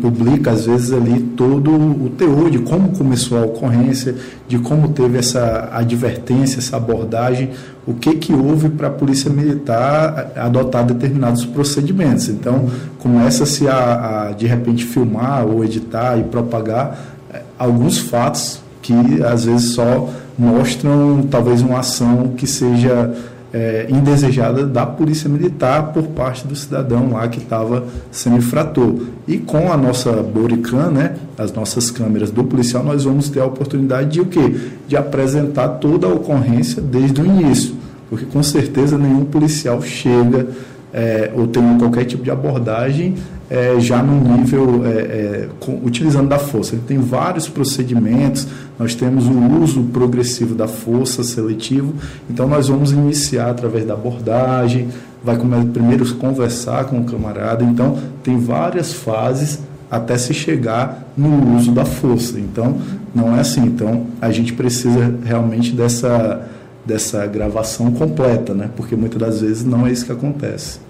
[0.00, 4.14] publica, às vezes, ali todo o teor de como começou a ocorrência,
[4.46, 7.50] de como teve essa advertência, essa abordagem,
[7.86, 12.28] o que, que houve para a Polícia Militar adotar determinados procedimentos.
[12.28, 12.68] Então,
[12.98, 16.98] começa-se a, a, de repente, filmar ou editar e propagar
[17.32, 23.14] eh, alguns fatos que, às vezes, só mostram, talvez, uma ação que seja
[23.52, 28.94] é, indesejada da polícia militar por parte do cidadão lá que estava sendo infrator.
[29.26, 33.46] E com a nossa Boricam, né, as nossas câmeras do policial, nós vamos ter a
[33.46, 34.54] oportunidade de o quê?
[34.86, 37.74] De apresentar toda a ocorrência desde o início.
[38.10, 40.48] Porque com certeza nenhum policial chega
[40.92, 43.14] é, ou tem qualquer tipo de abordagem
[43.50, 46.74] é, já no nível é, é, com, utilizando da força.
[46.74, 48.46] Ele tem vários procedimentos,
[48.78, 51.94] nós temos o uso progressivo da força seletivo,
[52.28, 54.88] então nós vamos iniciar através da abordagem,
[55.22, 55.36] vai
[55.72, 59.60] primeiro conversar com o camarada, então tem várias fases
[59.90, 62.38] até se chegar no uso da força.
[62.38, 62.76] Então
[63.14, 63.62] não é assim.
[63.62, 66.46] Então a gente precisa realmente dessa
[66.88, 68.70] dessa gravação completa, né?
[68.74, 70.80] Porque muitas das vezes não é isso que acontece.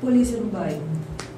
[0.00, 0.80] Polícia no bairro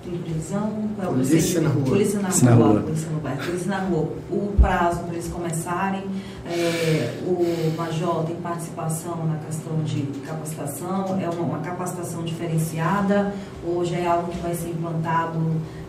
[0.04, 0.70] tem prisão?
[0.96, 1.84] Qual é polícia na rua.
[1.84, 2.82] Polícia na, polícia rua, na rua.
[2.82, 3.44] Polícia no bairro.
[3.44, 4.08] Polícia na rua.
[4.30, 6.02] O prazo para eles começarem,
[6.46, 13.34] é, o Major tem participação na questão de capacitação, é uma, uma capacitação diferenciada,
[13.66, 15.40] ou já é algo que vai ser implantado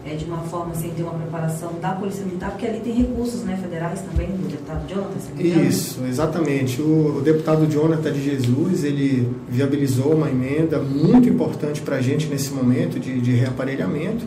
[0.06, 3.42] é, de uma forma sem ter uma preparação da Polícia Militar, porque ali tem recursos
[3.42, 5.68] né, federais também do deputado Jonathan.
[5.68, 6.80] Isso, exatamente.
[6.80, 12.28] O, o, deputado Jonathan de Jesus, ele viabilizou uma emenda muito importante para a gente
[12.28, 14.26] nesse momento de, de reaparelhamento,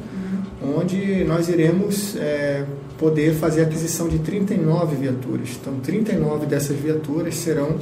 [0.62, 0.80] uhum.
[0.80, 2.64] onde nós iremos é,
[2.98, 5.50] poder fazer a aquisição de 39 viaturas.
[5.60, 7.76] Então, 39 dessas viaturas serão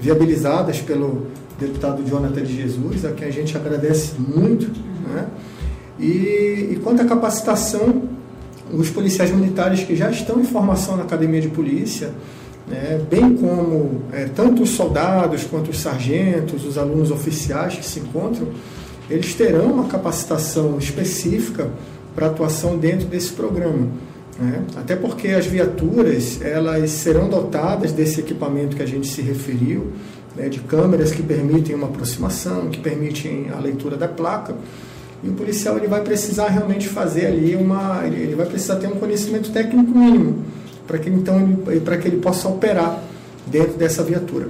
[0.00, 1.28] viabilizadas pelo
[1.60, 4.66] deputado Jonathan de Jesus, a quem a gente agradece muito.
[5.06, 5.28] Né?
[6.00, 8.02] E, e quanto à capacitação,
[8.72, 12.12] os policiais militares que já estão em formação na academia de polícia,
[12.66, 17.98] né, bem como é, tanto os soldados quanto os sargentos, os alunos oficiais que se
[17.98, 18.48] encontram,
[19.10, 21.68] eles terão uma capacitação específica
[22.14, 23.88] para atuação dentro desse programa.
[24.38, 24.62] Né?
[24.76, 29.92] Até porque as viaturas elas serão dotadas desse equipamento que a gente se referiu,
[30.36, 34.54] né, de câmeras que permitem uma aproximação, que permitem a leitura da placa.
[35.22, 38.96] E o policial ele vai precisar realmente fazer ali uma, ele vai precisar ter um
[38.96, 40.44] conhecimento técnico mínimo
[40.90, 41.36] para que então
[41.84, 43.00] para que ele possa operar
[43.46, 44.48] dentro dessa viatura.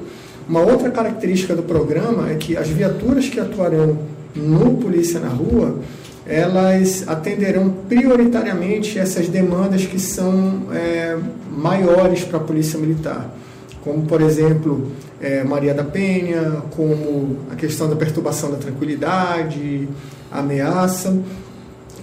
[0.49, 3.99] Uma outra característica do programa é que as viaturas que atuarão
[4.35, 5.79] no Polícia na Rua,
[6.27, 11.19] elas atenderão prioritariamente essas demandas que são é,
[11.51, 13.31] maiores para a Polícia Militar,
[13.83, 19.89] como, por exemplo, é, Maria da Penha, como a questão da perturbação da tranquilidade,
[20.31, 21.17] ameaça.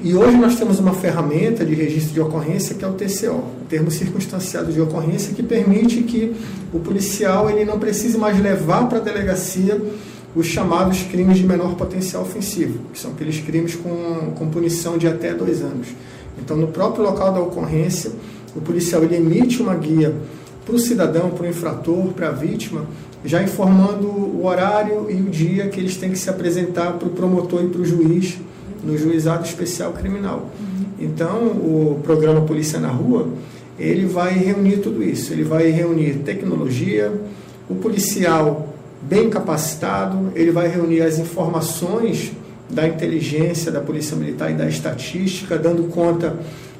[0.01, 3.89] E hoje nós temos uma ferramenta de registro de ocorrência que é o TCO, termo
[3.89, 6.35] circunstanciado de ocorrência, que permite que
[6.71, 9.79] o policial ele não precise mais levar para a delegacia
[10.35, 15.07] os chamados crimes de menor potencial ofensivo, que são aqueles crimes com, com punição de
[15.07, 15.87] até dois anos.
[16.39, 18.11] Então, no próprio local da ocorrência,
[18.55, 20.13] o policial ele emite uma guia
[20.67, 22.85] para o cidadão, para o infrator, para a vítima,
[23.23, 27.11] já informando o horário e o dia que eles têm que se apresentar para o
[27.11, 28.37] promotor e para o juiz
[28.83, 30.49] no juizado especial criminal.
[30.99, 33.29] Então, o programa Polícia na Rua,
[33.79, 35.31] ele vai reunir tudo isso.
[35.31, 37.13] Ele vai reunir tecnologia,
[37.69, 42.33] o policial bem capacitado, ele vai reunir as informações
[42.69, 46.35] da inteligência da Polícia Militar e da estatística, dando conta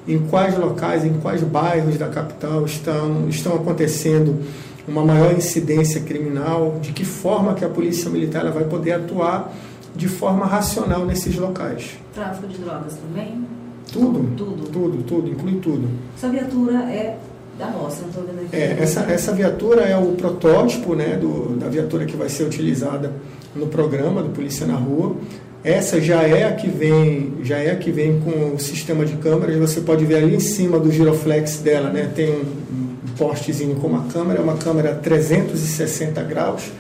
[0.08, 4.42] em quais locais, em quais bairros da capital estão, estão acontecendo
[4.88, 9.54] uma maior incidência criminal, de que forma que a Polícia Militar vai poder atuar
[9.94, 11.98] de forma racional nesses locais.
[12.14, 13.46] Tráfico de drogas também?
[13.92, 15.90] Tudo, tudo, tudo, tudo, inclui tudo.
[16.16, 17.18] Essa viatura é
[17.58, 18.56] da nossa, não estou vendo aqui.
[18.56, 23.12] É, essa, essa viatura é o protótipo né, do, da viatura que vai ser utilizada
[23.56, 25.16] no programa do Polícia na Rua.
[25.64, 29.16] Essa já é a que vem, já é a que vem com o sistema de
[29.18, 29.58] câmeras.
[29.58, 32.10] Você pode ver ali em cima do giroflex dela, né?
[32.16, 36.72] Tem um, um postezinho com uma câmera, uma câmera 360 graus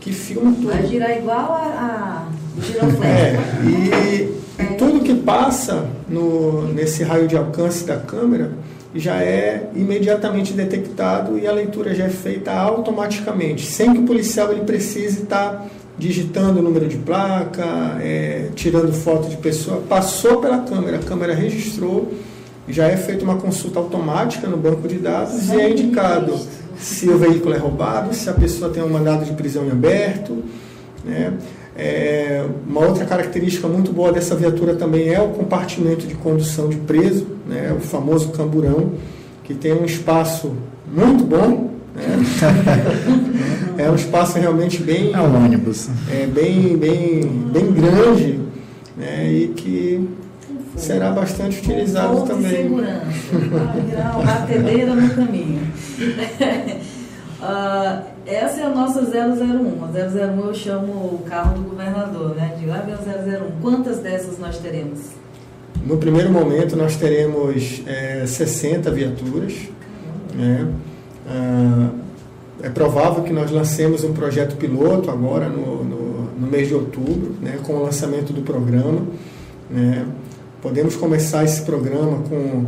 [0.00, 0.68] que filma tudo.
[0.68, 2.26] Vai girar igual a,
[2.58, 3.04] a giroflex.
[3.04, 8.52] É, e, e tudo que passa no, nesse raio de alcance da câmera
[8.94, 14.52] já é imediatamente detectado e a leitura já é feita automaticamente, sem que o policial
[14.52, 15.66] ele precise estar
[15.96, 21.34] digitando o número de placa, é, tirando foto de pessoa, passou pela câmera, a câmera
[21.34, 22.12] registrou,
[22.68, 26.38] já é feita uma consulta automática no banco de dados e é indicado
[26.76, 30.42] se o veículo é roubado, se a pessoa tem um mandado de prisão em aberto.
[31.04, 31.34] Né?
[31.76, 36.76] É, uma outra característica muito boa dessa viatura também é o compartimento de condução de
[36.76, 37.74] preso, né?
[37.76, 38.92] o famoso camburão,
[39.44, 40.56] que tem um espaço
[40.90, 45.12] muito bom é, é um espaço realmente bem.
[45.12, 45.88] É um ônibus.
[46.10, 47.22] É bem, bem,
[47.52, 48.40] bem grande
[48.96, 50.08] né, e que
[50.76, 52.62] será bastante utilizado um também.
[52.62, 53.06] Segurança,
[54.14, 55.62] uma batedeira no caminho.
[57.40, 59.84] uh, essa é a nossa 001.
[59.84, 62.56] A 001 eu chamo o carro do governador, né?
[62.58, 63.60] De lá vem o 001.
[63.62, 65.00] Quantas dessas nós teremos?
[65.86, 69.54] No primeiro momento nós teremos é, 60 viaturas.
[70.34, 70.66] Né?
[71.26, 71.90] Ah,
[72.62, 77.34] é provável que nós lancemos um projeto piloto agora no, no, no mês de outubro,
[77.42, 79.02] né, com o lançamento do programa.
[79.68, 80.06] Né.
[80.62, 82.64] Podemos começar esse programa com,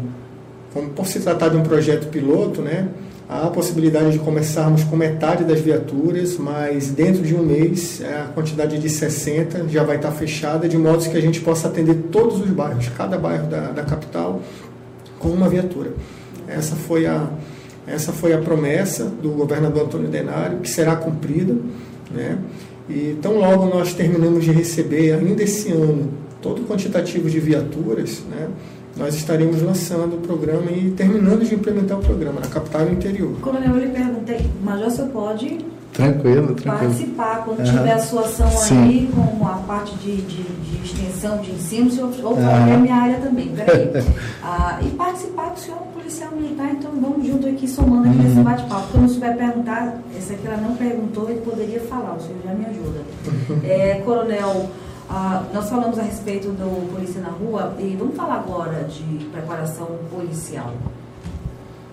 [0.75, 2.89] com, por se tratar de um projeto piloto, né,
[3.27, 8.25] há a possibilidade de começarmos com metade das viaturas, mas dentro de um mês a
[8.35, 12.39] quantidade de 60 já vai estar fechada, de modo que a gente possa atender todos
[12.41, 14.43] os bairros, cada bairro da, da capital,
[15.19, 15.95] com uma viatura.
[16.47, 17.29] Essa foi a,
[17.87, 21.55] essa foi a promessa do governador Antônio Denário, que será cumprida.
[22.11, 22.39] Né?
[22.89, 26.13] E tão logo nós terminamos de receber, ainda esse ano,
[26.43, 28.49] todo o quantitativo de viaturas, né?
[28.97, 33.39] nós estaremos lançando o programa e terminando de implementar o programa na capital e interior.
[33.41, 35.59] Coronel, eu lhe perguntei, Major, você pode
[35.97, 36.93] Tranquilo, tranquilo.
[36.93, 37.65] Participar quando uhum.
[37.65, 38.83] tiver a sua ação Sim.
[38.83, 42.49] aí, com a parte de, de, de extensão de ensino, o senhor ou uhum.
[42.49, 43.91] é a minha área também, peraí.
[44.45, 48.25] ah, e participar do senhor policial militar, então vamos junto aqui, somando aqui uhum.
[48.25, 48.89] nesse bate-papo.
[48.93, 52.53] Quando eu souber perguntar, essa aqui ela não perguntou, ele poderia falar, o senhor já
[52.53, 53.01] me ajuda.
[53.67, 54.69] É, coronel,
[55.09, 59.89] ah, nós falamos a respeito do Polícia na Rua e vamos falar agora de preparação
[60.11, 60.73] policial.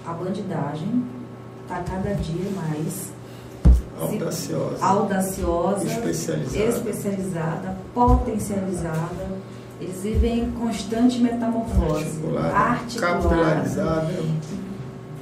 [0.06, 1.04] a bandidagem
[1.64, 3.14] está cada dia mais
[4.12, 6.70] audaciosa, audaciosa especializada.
[6.70, 9.44] especializada, potencializada.
[9.82, 14.14] Eles vivem em constante metamorfose, articulada, articulada, capilarizada.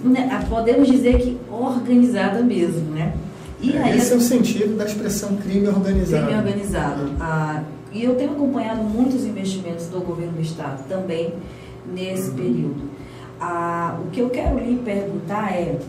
[0.03, 3.13] né, podemos dizer que organizada mesmo, né?
[3.61, 6.25] E aí, Esse é o sentido da expressão crime organizado.
[6.25, 7.11] Crime organizado.
[7.19, 7.61] Ah,
[7.93, 11.33] e eu tenho acompanhado muitos investimentos do governo do Estado também
[11.93, 12.35] nesse uhum.
[12.35, 12.81] período.
[13.39, 15.79] Ah, o que eu quero lhe perguntar é,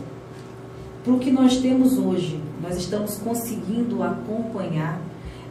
[1.03, 4.99] para o que nós temos hoje, nós estamos conseguindo acompanhar,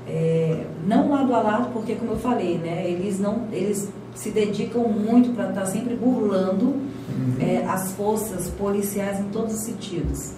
[0.09, 4.89] é, não lado a lado, porque como eu falei, né, eles, não, eles se dedicam
[4.89, 7.37] muito para estar tá sempre burlando uhum.
[7.39, 10.33] é, as forças policiais em todos os sentidos.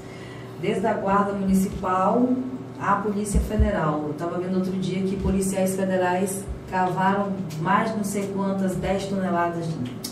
[0.60, 2.28] Desde a Guarda Municipal
[2.80, 4.02] à Polícia Federal.
[4.04, 9.06] Eu estava vendo outro dia que policiais federais cavaram mais de não sei quantas, 10
[9.06, 9.66] toneladas,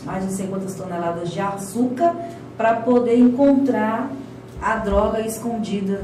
[0.04, 2.14] mais de não sei quantas toneladas de açúcar
[2.56, 4.10] para poder encontrar
[4.60, 6.02] a droga escondida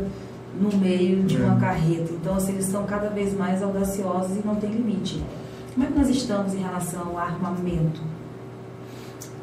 [0.60, 1.60] no meio de uma é.
[1.60, 2.12] carreta.
[2.12, 5.22] Então, assim, eles estão cada vez mais audaciosos e não tem limite.
[5.74, 8.00] Como é que nós estamos em relação ao armamento?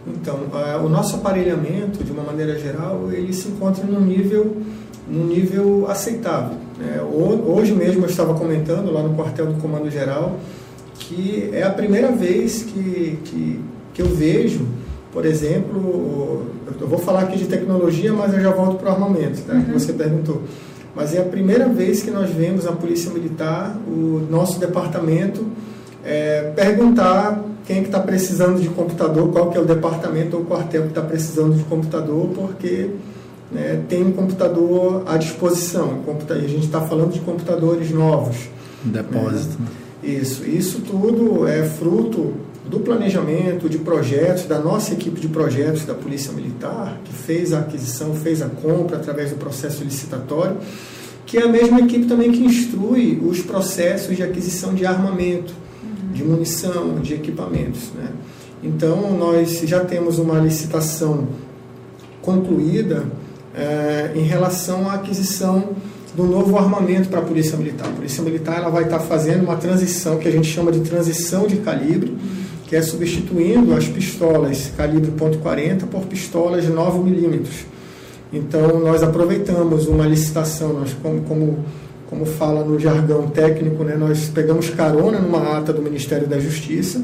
[0.07, 0.39] Então,
[0.83, 4.57] o nosso aparelhamento, de uma maneira geral, ele se encontra num nível,
[5.07, 6.57] num nível aceitável.
[6.77, 7.01] Né?
[7.01, 10.37] Hoje mesmo eu estava comentando lá no quartel do Comando Geral
[10.99, 13.59] que é a primeira vez que, que,
[13.93, 14.65] que eu vejo,
[15.11, 16.45] por exemplo,
[16.79, 19.53] eu vou falar aqui de tecnologia, mas eu já volto para o armamento, tá?
[19.53, 19.63] uhum.
[19.63, 20.41] que você perguntou.
[20.95, 25.45] Mas é a primeira vez que nós vemos a Polícia Militar, o nosso departamento,
[26.03, 30.45] é, perguntar quem é que está precisando de computador, qual que é o departamento ou
[30.45, 32.91] quartel que está precisando de computador, porque
[33.51, 35.99] né, tem um computador à disposição.
[36.29, 38.49] E a gente está falando de computadores novos.
[38.83, 39.57] Depósito.
[39.59, 39.67] Né?
[40.03, 42.33] Isso, isso tudo é fruto
[42.69, 47.59] do planejamento de projetos, da nossa equipe de projetos da Polícia Militar, que fez a
[47.59, 50.57] aquisição, fez a compra através do processo licitatório,
[51.25, 55.53] que é a mesma equipe também que instrui os processos de aquisição de armamento,
[56.13, 57.91] de munição, de equipamentos.
[57.95, 58.09] Né?
[58.63, 61.27] Então, nós já temos uma licitação
[62.21, 63.05] concluída
[63.55, 65.75] é, em relação à aquisição
[66.15, 67.87] do novo armamento para a Polícia Militar.
[67.87, 71.45] A Polícia Militar ela vai estar fazendo uma transição que a gente chama de transição
[71.45, 72.15] de calibre,
[72.67, 77.65] que é substituindo as pistolas calibre .40 por pistolas de 9 milímetros.
[78.33, 81.65] Então, nós aproveitamos uma licitação, nós, como, como,
[82.09, 87.03] como fala no jargão técnico, né, nós pegamos carona numa ata do Ministério da Justiça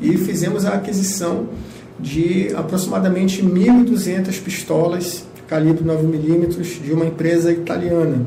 [0.00, 1.46] e fizemos a aquisição
[1.98, 8.26] de aproximadamente 1.200 pistolas calibre 9mm de uma empresa italiana,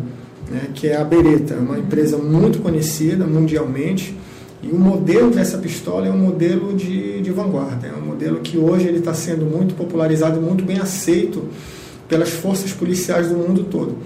[0.49, 4.15] né, que é a Beretta, uma empresa muito conhecida mundialmente.
[4.63, 8.57] E o modelo dessa pistola é um modelo de, de vanguarda, é um modelo que
[8.57, 11.49] hoje ele está sendo muito popularizado e muito bem aceito
[12.07, 13.97] pelas forças policiais do mundo todo.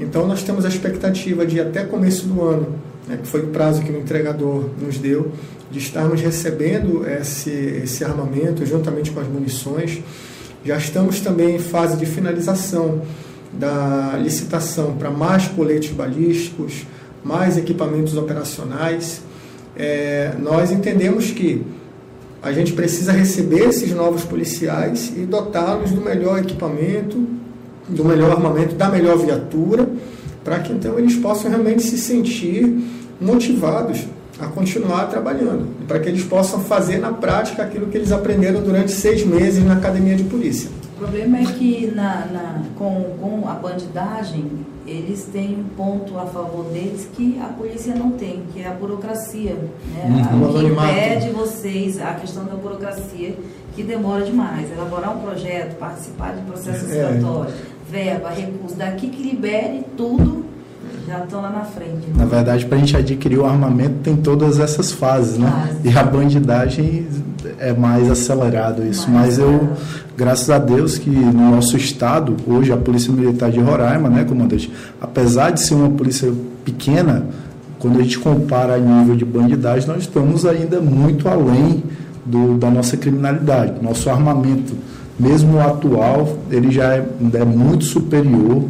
[0.00, 2.74] Então nós temos a expectativa de até começo do ano,
[3.06, 5.30] né, que foi o prazo que o entregador nos deu,
[5.70, 10.02] de estarmos recebendo esse, esse armamento juntamente com as munições
[10.64, 13.00] já estamos também em fase de finalização
[13.52, 16.84] da licitação para mais coletes balísticos,
[17.24, 19.22] mais equipamentos operacionais.
[19.76, 21.64] É, nós entendemos que
[22.42, 27.26] a gente precisa receber esses novos policiais e dotá-los do melhor equipamento,
[27.88, 29.88] do melhor armamento, da melhor viatura,
[30.42, 32.82] para que então eles possam realmente se sentir
[33.20, 34.06] motivados
[34.38, 38.90] a continuar trabalhando, para que eles possam fazer na prática aquilo que eles aprenderam durante
[38.90, 40.70] seis meses na academia de polícia.
[41.00, 44.44] O problema é que na, na, com, com a bandidagem,
[44.86, 48.72] eles têm um ponto a favor deles que a polícia não tem, que é a
[48.72, 49.56] burocracia.
[49.94, 50.28] Né?
[50.30, 50.50] Uhum.
[50.50, 53.34] O que impede vocês, a questão da burocracia,
[53.74, 54.70] que demora demais.
[54.70, 57.90] Elaborar um projeto, participar de processo licitatório, é.
[57.90, 60.44] verba, recurso, daqui que libere tudo
[61.06, 62.08] já estão lá na frente.
[62.08, 62.14] Né?
[62.14, 65.80] Na verdade, para a gente adquirir o armamento tem todas essas fases, né?
[65.82, 67.06] E a bandidagem
[67.58, 69.10] é mais acelerado isso.
[69.10, 69.70] Mas eu,
[70.16, 74.72] graças a Deus, que no nosso estado, hoje a Polícia Militar de Roraima, né, comandante,
[75.00, 76.32] apesar de ser uma polícia
[76.64, 77.26] pequena,
[77.78, 81.82] quando a gente compara a nível de bandidagem, nós estamos ainda muito além
[82.24, 83.82] do, da nossa criminalidade.
[83.82, 84.74] Nosso armamento,
[85.18, 88.64] mesmo o atual, ele já é, é muito superior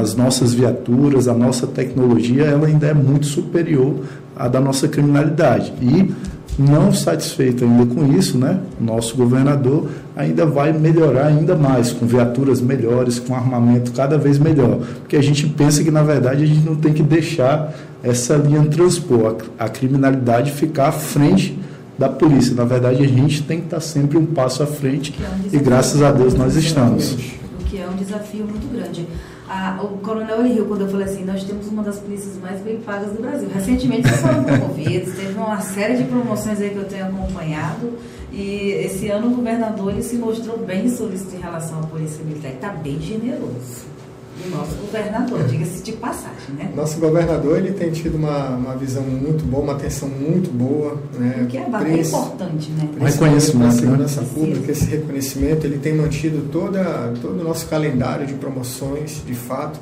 [0.00, 3.96] as nossas viaturas, a nossa tecnologia, ela ainda é muito superior
[4.36, 5.72] à da nossa criminalidade.
[5.82, 6.12] E
[6.58, 12.60] não satisfeito ainda com isso, né, nosso governador ainda vai melhorar ainda mais, com viaturas
[12.60, 14.78] melhores, com armamento cada vez melhor.
[15.00, 18.64] Porque a gente pensa que, na verdade, a gente não tem que deixar essa linha
[18.64, 21.56] transpor, a, a criminalidade ficar à frente
[21.96, 22.54] da polícia.
[22.54, 25.58] Na verdade, a gente tem que estar sempre um passo à frente é um e
[25.62, 27.12] graças a Deus nós estamos.
[27.60, 29.06] O que é um desafio muito grande.
[29.50, 32.78] Ah, o coronel ele quando eu falei assim, nós temos uma das polícias mais bem
[32.80, 33.48] pagas do Brasil.
[33.52, 37.98] Recentemente vocês foram promovidos, teve uma série de promoções aí que eu tenho acompanhado
[38.30, 42.52] e esse ano o governador ele se mostrou bem solícito em relação à polícia militar.
[42.52, 43.97] Está bem generoso.
[44.46, 46.72] O nosso governador, diga-se de passagem, né?
[46.74, 50.96] Nosso governador ele tem tido uma, uma visão muito boa, uma atenção muito boa.
[51.18, 51.42] Né?
[51.42, 52.88] O que é, é importante, né?
[53.00, 53.80] Reconhecimento, né?
[53.80, 54.40] segurança Precisa.
[54.40, 59.80] pública, esse reconhecimento, ele tem mantido toda, todo o nosso calendário de promoções, de fato.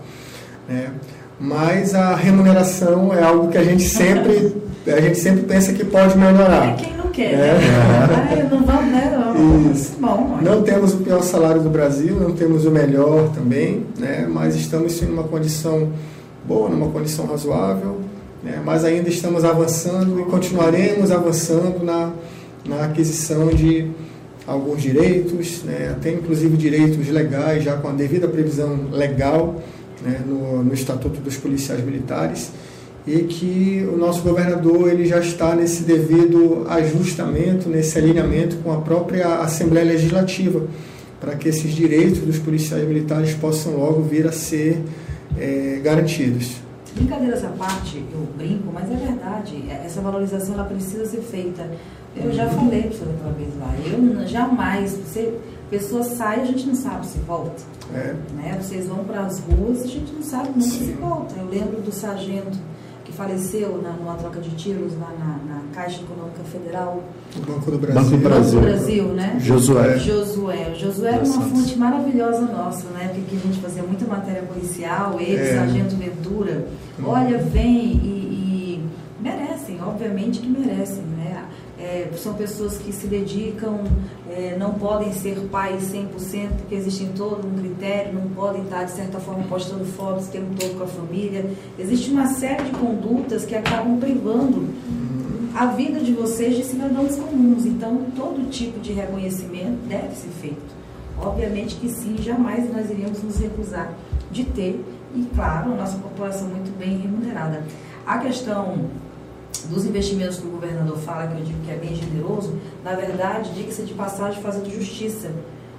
[0.68, 0.90] Né?
[1.38, 4.54] Mas a remuneração é algo que a gente sempre,
[4.86, 6.76] a gente sempre pensa que pode É melhorar.
[6.76, 7.36] quem não quer, É.
[7.36, 7.58] né?
[8.30, 9.12] Ai, não vamos, né?
[9.34, 9.70] Não.
[9.72, 9.92] Isso.
[10.00, 10.38] Bom.
[10.40, 14.26] Não temos o pior salário do Brasil, não temos o melhor também, né?
[14.30, 15.90] mas estamos sim numa condição
[16.46, 18.00] boa, numa condição razoável,
[18.42, 18.60] né?
[18.64, 22.12] mas ainda estamos avançando e continuaremos avançando na,
[22.66, 23.90] na aquisição de
[24.46, 25.90] alguns direitos, né?
[25.92, 29.56] até inclusive direitos legais, já com a devida previsão legal
[30.02, 30.20] né?
[30.26, 32.50] no, no Estatuto dos Policiais Militares
[33.06, 38.80] e que o nosso governador ele já está nesse devido ajustamento, nesse alinhamento com a
[38.80, 40.66] própria Assembleia Legislativa,
[41.20, 44.82] para que esses direitos dos policiais militares possam logo vir a ser
[45.38, 46.56] eh, garantidos.
[46.96, 49.64] Brincadeiras à parte, eu brinco, mas é verdade.
[49.84, 51.70] Essa valorização ela precisa ser feita.
[52.16, 53.74] Eu já falei para outra vez lá.
[53.86, 55.34] Eu jamais, você,
[55.70, 57.62] pessoa sai, a gente não sabe se volta.
[57.94, 58.58] É, Né?
[58.60, 60.86] Vocês vão para as ruas, a gente não sabe nunca Sim.
[60.86, 61.34] se volta.
[61.38, 62.58] Eu lembro do sargento
[63.04, 67.02] que faleceu na, numa troca de tiros lá na, na Caixa Econômica Federal
[67.36, 68.02] o Banco do Brasil.
[68.02, 68.60] Banco do Brasil.
[68.60, 69.36] do Brasil, né?
[69.40, 69.98] Josué.
[69.98, 70.72] Josué.
[70.72, 73.12] O Josué era uma fonte maravilhosa nossa, né?
[73.14, 75.54] Porque a gente fazia muita matéria policial, ele, É.
[75.54, 76.66] Sargento Ventura.
[76.98, 77.04] Hum.
[77.06, 78.88] Olha, vem e, e
[79.20, 81.15] merecem, obviamente que merecem, né?
[81.86, 83.84] É, são pessoas que se dedicam,
[84.28, 88.90] é, não podem ser pais 100%, porque existe todo um critério, não podem estar, de
[88.90, 91.48] certa forma, postando fotos o tempo todo com a família.
[91.78, 94.68] Existe uma série de condutas que acabam privando
[95.54, 97.64] a vida de vocês de cidadãos comuns.
[97.64, 100.74] Então, todo tipo de reconhecimento deve ser feito.
[101.16, 103.92] Obviamente que sim, jamais nós iríamos nos recusar
[104.32, 104.84] de ter,
[105.14, 107.62] e claro, a nossa população muito bem remunerada.
[108.04, 108.86] A questão
[109.64, 112.54] dos investimentos que o governador fala, que eu digo que é bem generoso,
[112.84, 115.30] na verdade, diga-se de passagem, fazendo justiça.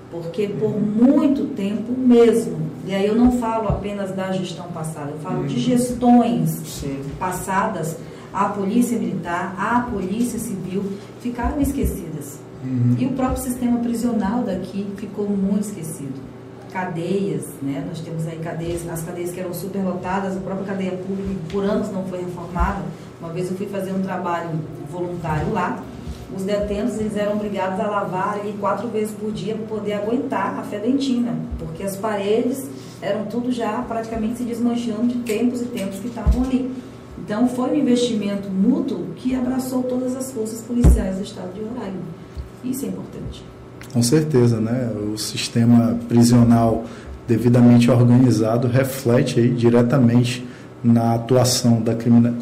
[0.09, 5.19] Porque por muito tempo mesmo, e aí eu não falo apenas da gestão passada, eu
[5.19, 7.03] falo de gestões Sim.
[7.19, 7.97] passadas,
[8.33, 10.83] a polícia militar, a polícia civil
[11.19, 12.39] ficaram esquecidas.
[12.63, 12.95] Uhum.
[12.97, 16.13] E o próprio sistema prisional daqui ficou muito esquecido.
[16.71, 17.83] Cadeias, né?
[17.87, 21.91] Nós temos aí cadeias, as cadeias que eram superlotadas, a própria cadeia pública por anos
[21.91, 22.81] não foi reformada.
[23.19, 24.51] Uma vez eu fui fazer um trabalho
[24.91, 25.83] voluntário lá,
[26.35, 30.59] os detentos eles eram obrigados a lavar ali quatro vezes por dia para poder aguentar
[30.59, 32.67] a fedentina, porque as paredes
[33.01, 36.71] eram tudo já praticamente se desmanchando de tempos e tempos que estavam ali.
[37.17, 41.97] Então foi um investimento mútuo que abraçou todas as forças policiais do estado de Roraima.
[42.63, 43.43] Isso é importante.
[43.93, 44.91] Com certeza, né?
[45.13, 46.85] O sistema prisional
[47.27, 50.46] devidamente organizado reflete aí diretamente
[50.83, 51.95] na atuação da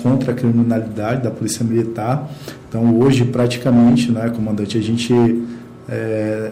[0.04, 2.30] contra a criminalidade da Polícia Militar.
[2.68, 5.14] Então, hoje, praticamente, né, comandante, a gente
[5.88, 6.52] é,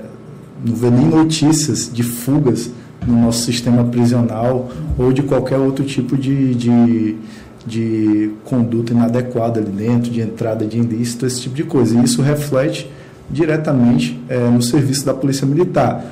[0.65, 2.71] não vê nem notícias de fugas
[3.05, 7.15] no nosso sistema prisional ou de qualquer outro tipo de, de,
[7.65, 11.99] de conduta inadequada ali dentro, de entrada de ilícito, esse tipo de coisa.
[11.99, 12.89] E isso reflete
[13.29, 16.03] diretamente é, no serviço da Polícia Militar,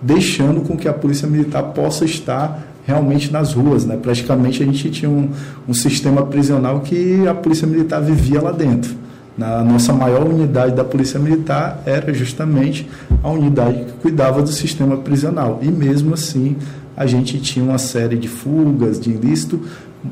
[0.00, 3.84] deixando com que a Polícia Militar possa estar realmente nas ruas.
[3.84, 3.98] Né?
[4.00, 5.28] Praticamente a gente tinha um,
[5.68, 8.96] um sistema prisional que a Polícia Militar vivia lá dentro.
[9.36, 12.88] Na nossa maior unidade da Polícia Militar era justamente
[13.22, 15.60] a unidade que cuidava do sistema prisional.
[15.62, 16.56] E mesmo assim
[16.96, 19.60] a gente tinha uma série de fugas, de ilícito,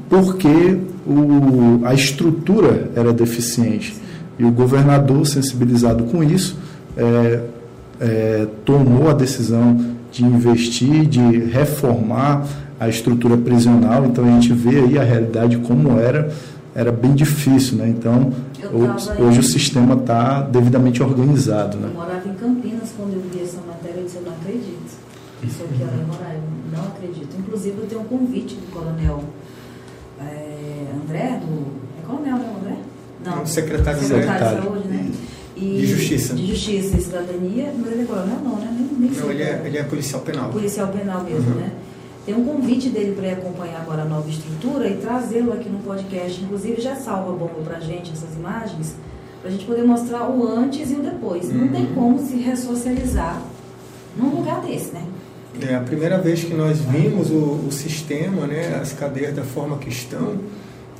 [0.08, 3.96] porque o, a estrutura era deficiente.
[4.38, 6.58] E o governador, sensibilizado com isso,
[6.96, 7.40] é,
[7.98, 12.46] é, tomou a decisão de investir, de reformar
[12.78, 14.04] a estrutura prisional.
[14.06, 16.32] Então a gente vê aí a realidade como era,
[16.74, 17.88] era bem difícil, né?
[17.88, 18.32] Então
[18.72, 21.88] hoje, hoje o sistema está devidamente organizado, né?
[21.88, 25.06] Eu morava em Campinas quando eu vi essa matéria, eu disse, eu não acredito.
[25.42, 26.42] Isso aqui ela Roraima,
[26.74, 27.28] não acredito.
[27.38, 29.22] Inclusive eu tenho um convite do coronel
[30.20, 31.66] é, André, do.
[32.02, 32.76] É coronel, né, André?
[33.24, 34.88] Não, secretário de secretário de Saúde.
[34.88, 35.10] né?
[35.56, 36.34] E- De Justiça.
[36.34, 38.68] De Justiça e Cidadania, mas ele é coronel não, né?
[38.78, 39.62] Nem, nem Não, ele é, é.
[39.66, 40.50] ele é policial penal.
[40.50, 41.60] policial penal mesmo, Uhum.
[41.60, 41.70] né?
[42.26, 46.42] Tem um convite dele para acompanhar agora a nova estrutura e trazê-lo aqui no podcast.
[46.42, 48.96] Inclusive, já salva bomba para a gente essas imagens,
[49.40, 51.48] para a gente poder mostrar o antes e o depois.
[51.52, 51.94] Não tem uhum.
[51.94, 53.40] como se ressocializar
[54.16, 55.04] num lugar desse, né?
[55.60, 59.78] É a primeira vez que nós vimos o, o sistema, né, as cadeias da forma
[59.78, 60.38] que estão,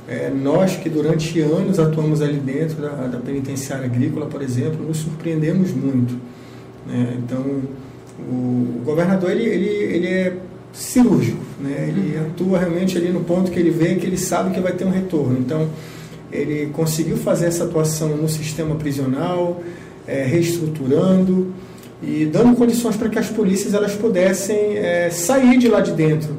[0.07, 4.97] é, nós que durante anos atuamos ali dentro da, da penitenciária agrícola, por exemplo, nos
[4.97, 6.17] surpreendemos muito.
[6.87, 7.17] Né?
[7.17, 7.61] Então,
[8.17, 10.37] o, o, governador ele, ele, ele é
[10.73, 11.87] cirúrgico, né?
[11.89, 14.85] ele atua realmente ali no ponto que ele vê que ele sabe que vai ter
[14.85, 15.39] um retorno.
[15.39, 15.67] Então,
[16.31, 19.61] ele conseguiu fazer essa atuação no sistema prisional,
[20.05, 21.53] é, reestruturando
[22.01, 26.37] e dando condições para que as polícias elas pudessem é, sair de lá de dentro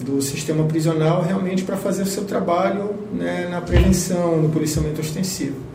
[0.00, 5.71] do sistema prisional realmente para fazer o seu trabalho né, na prevenção, no policiamento ostensivo.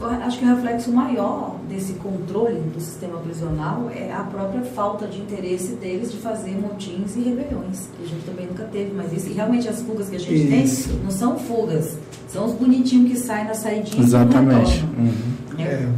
[0.00, 5.20] Acho que o reflexo maior desse controle do sistema prisional é a própria falta de
[5.20, 9.30] interesse deles de fazer motins e rebeliões, que a gente também nunca teve, mas isso
[9.34, 10.88] realmente as fugas que a gente isso.
[10.88, 11.98] tem não são fugas,
[12.28, 14.02] são os bonitinhos que saem na saidinha.
[14.02, 14.82] Exatamente.
[14.98, 15.12] Uhum.
[15.58, 15.62] É.
[15.64, 15.88] é.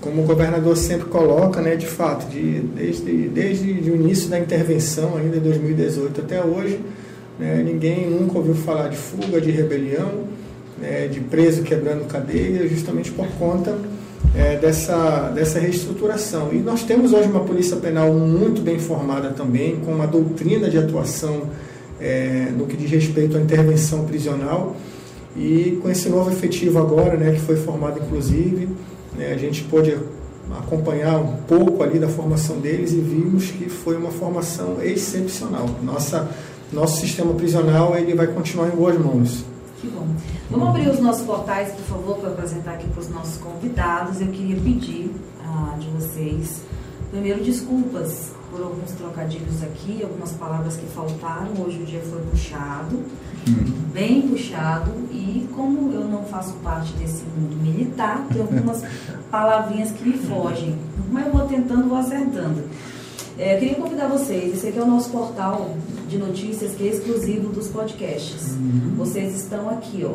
[0.00, 5.14] Como o governador sempre coloca, né, de fato, de, desde, desde o início da intervenção,
[5.16, 6.80] ainda em 2018 até hoje,
[7.38, 10.24] né, ninguém nunca ouviu falar de fuga, de rebelião,
[10.78, 13.76] né, de preso quebrando cadeia, justamente por conta
[14.34, 16.50] é, dessa, dessa reestruturação.
[16.52, 20.78] E nós temos hoje uma polícia penal muito bem formada também, com uma doutrina de
[20.78, 21.44] atuação
[22.00, 24.76] é, no que diz respeito à intervenção prisional.
[25.36, 28.68] E com esse novo efetivo agora, né, que foi formado inclusive,
[29.16, 29.96] né, a gente pôde
[30.58, 35.68] acompanhar um pouco ali da formação deles e vimos que foi uma formação excepcional.
[35.82, 36.28] Nossa,
[36.72, 39.44] nosso sistema prisional ele vai continuar em boas mãos.
[39.80, 40.06] Que bom.
[40.50, 44.20] Vamos abrir os nossos portais, por favor, para apresentar aqui para os nossos convidados.
[44.20, 45.14] Eu queria pedir
[45.44, 46.62] ah, de vocês,
[47.10, 51.50] primeiro, desculpas por alguns trocadilhos aqui, algumas palavras que faltaram.
[51.62, 52.96] Hoje o dia foi puxado,
[53.46, 53.90] uhum.
[53.92, 58.82] bem puxado, e como eu não faço parte desse mundo militar, tem algumas
[59.30, 60.78] palavrinhas que me fogem.
[61.10, 62.64] Mas eu vou tentando, vou acertando.
[63.38, 65.76] É, eu queria convidar vocês, esse aqui é o nosso portal
[66.08, 68.52] de notícias que é exclusivo dos podcasts.
[68.52, 68.94] Uhum.
[68.96, 70.14] Vocês estão aqui, ó,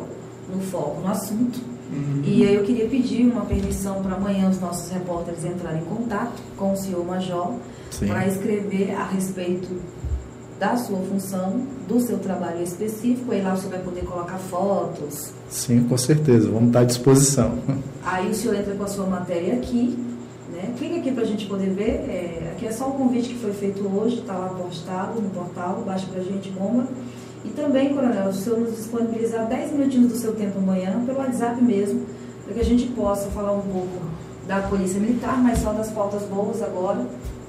[0.52, 1.60] no foco, no assunto.
[1.92, 2.22] Uhum.
[2.24, 6.42] E aí eu queria pedir uma permissão para amanhã os nossos repórteres entrarem em contato
[6.56, 7.52] com o senhor Major
[8.06, 9.68] para escrever a respeito
[10.58, 15.32] da sua função, do seu trabalho específico, aí lá senhor vai poder colocar fotos.
[15.50, 17.58] Sim, com certeza, vamos estar à disposição.
[18.04, 19.98] Aí o senhor entra com a sua matéria aqui,
[20.62, 20.74] né?
[20.78, 23.52] Clica aqui para a gente poder ver, é, aqui é só o convite que foi
[23.52, 26.86] feito hoje, está lá postado no portal, baixa para a gente, bomba.
[27.44, 31.62] E também, Coronel, o senhor nos disponibilizar 10 minutinhos do seu tempo amanhã, pelo WhatsApp
[31.62, 32.06] mesmo,
[32.44, 34.00] para que a gente possa falar um pouco
[34.46, 37.04] da Polícia Militar, mas só das pautas boas agora,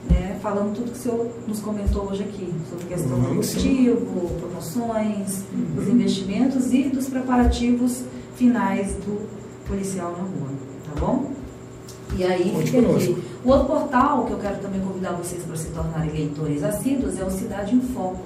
[0.09, 5.43] né, falando tudo que o senhor nos comentou hoje aqui, sobre questão do executivo, promoções,
[5.53, 5.75] uhum.
[5.77, 8.03] os investimentos e dos preparativos
[8.35, 9.27] finais do
[9.67, 10.49] policial na rua,
[10.85, 11.42] tá bom?
[12.17, 13.23] E aí Conte fica aqui.
[13.43, 17.23] O outro portal que eu quero também convidar vocês para se tornarem leitores assíduos é
[17.23, 18.21] o Cidade em Foco.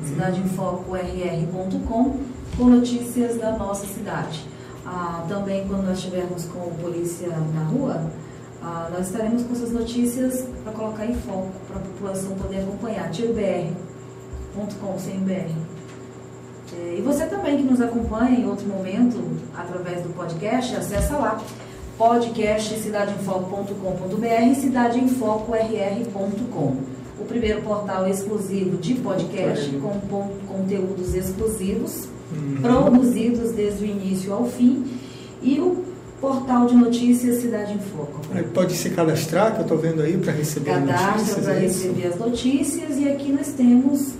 [0.00, 0.08] Uhum.
[0.08, 2.18] cidadeinfocorr.com
[2.56, 4.44] com notícias da nossa cidade.
[4.86, 8.02] Ah, também quando nós estivermos com polícia na rua,
[8.62, 13.10] ah, nós estaremos com essas notícias para colocar em foco, para a população poder acompanhar.
[13.10, 15.52] tirobr.com, sem BR.
[16.76, 19.22] É, e você também que nos acompanha em outro momento,
[19.56, 21.40] através do podcast, acessa lá
[21.96, 26.76] podcast cidadeinfoco.com.br e cidadeinfocorr.com.
[27.18, 30.00] O primeiro portal exclusivo de podcast com
[30.46, 32.56] conteúdos exclusivos, uhum.
[32.60, 34.84] produzidos desde o início ao fim,
[35.40, 35.84] e o
[36.20, 38.20] portal de notícias Cidade em Foco.
[38.52, 41.34] Pode se cadastrar, que eu estou vendo aí, para receber Cadastra notícias.
[41.34, 44.14] Cadastra para é receber as notícias, e aqui nós temos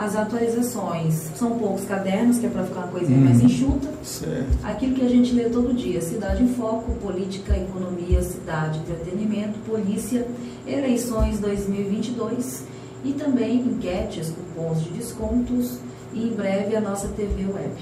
[0.00, 1.30] as atualizações.
[1.36, 3.90] São poucos cadernos, que é para ficar uma coisinha hum, mais enxuta.
[4.02, 4.58] Certo.
[4.64, 10.26] Aquilo que a gente lê todo dia: Cidade em Foco, Política, Economia, Cidade, Entretenimento, Polícia,
[10.66, 12.64] Eleições 2022
[13.04, 15.78] e também enquetes, cupons de descontos
[16.14, 17.74] e em breve a nossa TV web.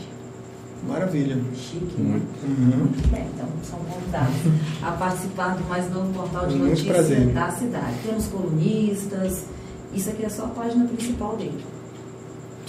[0.89, 1.37] Maravilha.
[1.55, 2.21] Chique, né?
[2.43, 2.79] Uhum.
[2.79, 4.35] Muito bem, então são convidados
[4.83, 7.95] a participar do mais novo portal de Muito notícias da cidade.
[8.05, 9.45] Temos colunistas,
[9.93, 11.78] isso aqui é só a página principal dele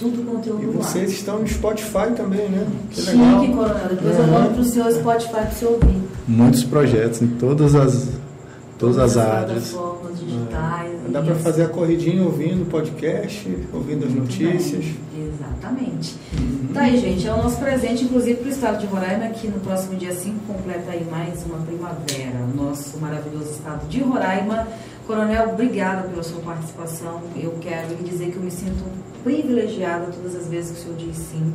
[0.00, 1.14] tudo conteúdo E vocês lá.
[1.14, 2.66] estão no Spotify também, né?
[2.90, 3.40] Que legal.
[3.40, 3.88] Chique, Coronel.
[3.90, 4.24] Depois uhum.
[4.24, 6.02] eu mando para o seu Spotify para você ouvir.
[6.26, 9.70] Muitos projetos em todas as, todas, todas as, áreas.
[9.70, 10.92] plataformas digitais.
[11.06, 11.10] É.
[11.10, 14.84] Dá para fazer a corridinha ouvindo o podcast, ouvindo as notícias.
[14.84, 15.30] Bem.
[15.34, 16.16] Exatamente.
[16.38, 16.72] Uhum.
[16.72, 17.26] Tá aí, gente.
[17.26, 20.38] É o nosso presente, inclusive, para o estado de Roraima, que no próximo dia 5
[20.46, 22.38] completa aí mais uma primavera.
[22.52, 24.66] O nosso maravilhoso estado de Roraima.
[25.06, 27.20] Coronel, obrigada pela sua participação.
[27.36, 28.84] Eu quero lhe dizer que eu me sinto
[29.22, 31.52] privilegiada todas as vezes que o senhor diz sim.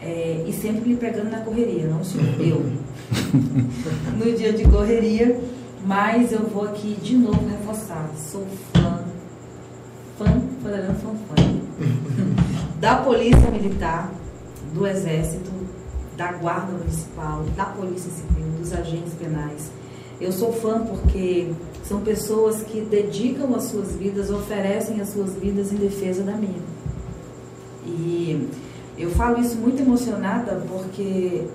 [0.00, 2.64] É, e sempre me pegando na correria, não o senhor, eu.
[4.18, 5.40] no dia de correria,
[5.84, 8.10] mas eu vou aqui de novo reforçar.
[8.16, 9.04] Sou fã,
[10.18, 11.42] fã, fã, fã, fã,
[12.80, 14.12] da Polícia Militar,
[14.74, 15.52] do Exército,
[16.16, 19.70] da Guarda Municipal, da Polícia Civil, dos agentes penais.
[20.20, 21.52] Eu sou fã porque
[21.84, 26.60] são pessoas que dedicam as suas vidas, oferecem as suas vidas em defesa da minha.
[27.84, 28.48] E
[28.96, 31.46] eu falo isso muito emocionada porque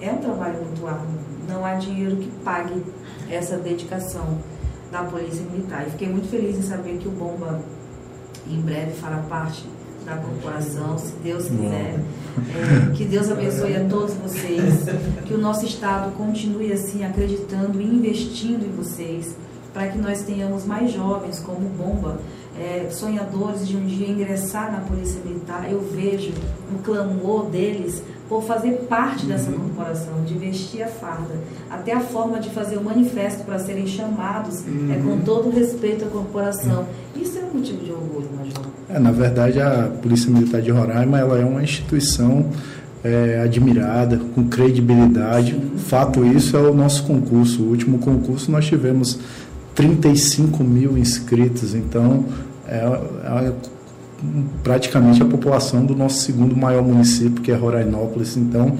[0.00, 1.06] é um trabalho muito árduo.
[1.48, 2.82] Não há dinheiro que pague
[3.30, 4.38] essa dedicação
[4.90, 5.86] da Polícia Militar.
[5.86, 7.60] E fiquei muito feliz em saber que o Bomba
[8.48, 9.64] em breve fará parte
[10.04, 12.00] da corporação, se Deus quiser.
[12.00, 14.86] É, que Deus abençoe a todos vocês,
[15.26, 19.36] que o nosso Estado continue assim acreditando e investindo em vocês,
[19.72, 22.18] para que nós tenhamos mais jovens como Bomba,
[22.58, 25.70] é, sonhadores de um dia ingressar na Polícia Militar.
[25.70, 26.32] Eu vejo
[26.74, 29.58] o clamor deles por fazer parte dessa uhum.
[29.58, 31.34] corporação, de vestir a farda.
[31.68, 34.92] Até a forma de fazer o manifesto para serem chamados uhum.
[34.92, 35.20] é com uhum.
[35.22, 36.86] todo respeito à corporação.
[37.16, 38.64] Isso é um motivo de orgulho, Major.
[38.88, 42.46] É, na verdade, a Polícia Militar de Roraima ela é uma instituição
[43.02, 45.52] é, admirada, com credibilidade.
[45.52, 45.72] Sim.
[45.78, 47.62] Fato isso é o nosso concurso.
[47.62, 49.18] O último concurso nós tivemos
[49.74, 52.24] 35 mil inscritos, então
[52.66, 53.52] é, é
[54.62, 58.36] praticamente a população do nosso segundo maior município, que é Rorainópolis.
[58.36, 58.76] Então,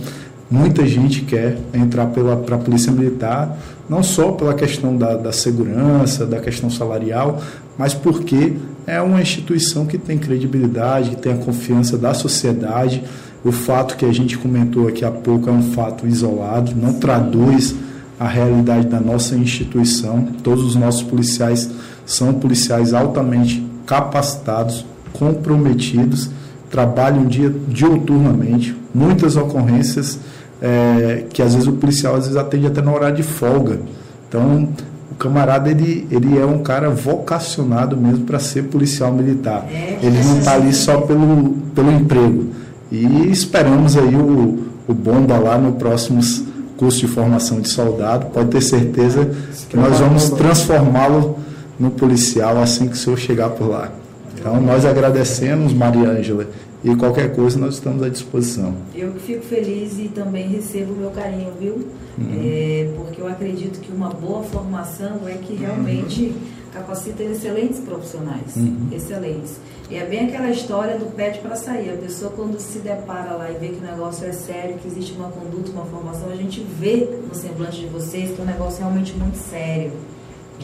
[0.51, 3.57] muita gente quer entrar para a Polícia Militar,
[3.89, 7.41] não só pela questão da, da segurança, da questão salarial,
[7.79, 8.55] mas porque
[8.87, 13.03] é uma instituição que tem credibilidade, que tem a confiança da sociedade.
[13.43, 17.75] O fato que a gente comentou aqui há pouco é um fato isolado, não traduz
[18.21, 20.29] a realidade da nossa instituição.
[20.43, 21.71] Todos os nossos policiais
[22.05, 24.85] são policiais altamente capacitados,
[25.15, 26.31] comprometidos,
[26.71, 30.21] trabalham dia, diuturnamente, muitas ocorrências
[30.61, 33.81] é, que às vezes o policial às vezes atende até na hora de folga.
[34.29, 34.69] Então,
[35.11, 39.67] o camarada ele, ele é um cara vocacionado mesmo para ser policial militar.
[39.73, 42.51] É, ele não está ali só pelo, pelo emprego.
[42.93, 46.45] E esperamos aí o, o bomba lá no próximos
[46.81, 48.27] curso de formação de soldado.
[48.31, 49.31] Pode ter certeza
[49.69, 51.39] que nós vamos transformá-lo
[51.79, 53.93] no policial assim que o senhor chegar por lá.
[54.35, 56.49] Então, nós agradecemos, Maria Ângela,
[56.83, 58.75] e qualquer coisa nós estamos à disposição.
[58.95, 61.75] Eu que fico feliz e também recebo o meu carinho, viu?
[62.17, 62.41] Uhum.
[62.43, 66.33] É, porque eu acredito que uma boa formação é que realmente uhum.
[66.73, 68.89] Capacita excelentes profissionais, uhum.
[68.93, 69.57] excelentes.
[69.91, 71.91] E é bem aquela história do pede para sair.
[71.91, 75.13] A pessoa quando se depara lá e vê que o negócio é sério, que existe
[75.15, 78.85] uma conduta, uma formação, a gente vê no semblante de vocês que o negócio é
[78.85, 79.93] realmente muito sério.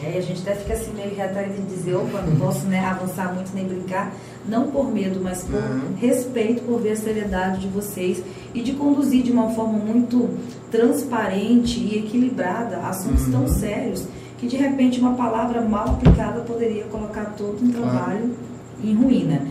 [0.01, 2.79] E aí a gente até fica assim meio retraído de dizer, opa, não posso né,
[2.85, 4.13] avançar muito nem brincar,
[4.47, 5.95] não por medo, mas por uhum.
[5.97, 8.21] respeito, por ver a seriedade de vocês
[8.53, 10.29] e de conduzir de uma forma muito
[10.69, 13.31] transparente e equilibrada assuntos uhum.
[13.31, 14.05] tão sérios
[14.37, 18.35] que de repente uma palavra mal aplicada poderia colocar todo um trabalho
[18.83, 19.41] em ruína.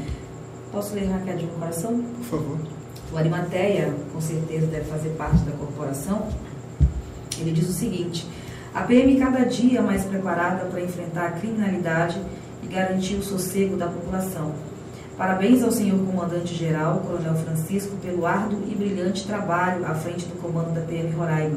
[0.71, 2.01] Posso ler Raquel de coração?
[2.19, 2.59] Por favor.
[3.13, 6.29] O Arimateia, com certeza, deve fazer parte da corporação.
[7.39, 8.27] Ele diz o seguinte
[8.77, 12.21] a PM cada dia mais preparada para enfrentar a criminalidade
[12.63, 14.53] e garantir o sossego da população.
[15.17, 20.75] Parabéns ao senhor comandante-geral, Coronel Francisco, pelo árduo e brilhante trabalho à frente do comando
[20.75, 21.57] da PM Roraima.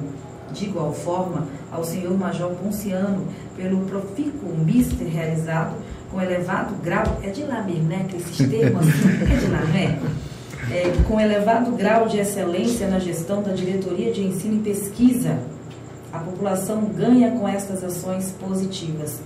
[0.53, 5.75] De igual forma, ao senhor Major Ponciano, pelo profícuo mister realizado
[6.11, 8.05] com elevado grau, é de lá mesmo, né?
[8.09, 9.99] Que esses termos assim, é de lá, né?
[10.71, 15.39] É, com elevado grau de excelência na gestão da Diretoria de Ensino e Pesquisa
[16.11, 19.19] a população ganha com estas ações positivas.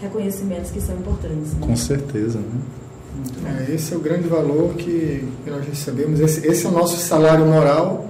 [0.00, 1.54] Reconhecimentos que são importantes.
[1.54, 1.66] Né?
[1.66, 3.66] Com certeza, né?
[3.68, 6.20] É, esse é o grande valor que, que nós recebemos.
[6.20, 8.08] Esse, esse, é o nosso salário moral,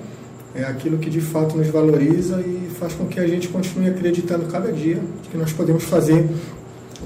[0.54, 4.46] é aquilo que de fato nos valoriza e faz com que a gente continue acreditando
[4.46, 5.00] cada dia
[5.30, 6.28] que nós podemos fazer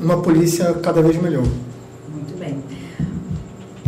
[0.00, 1.44] uma polícia cada vez melhor.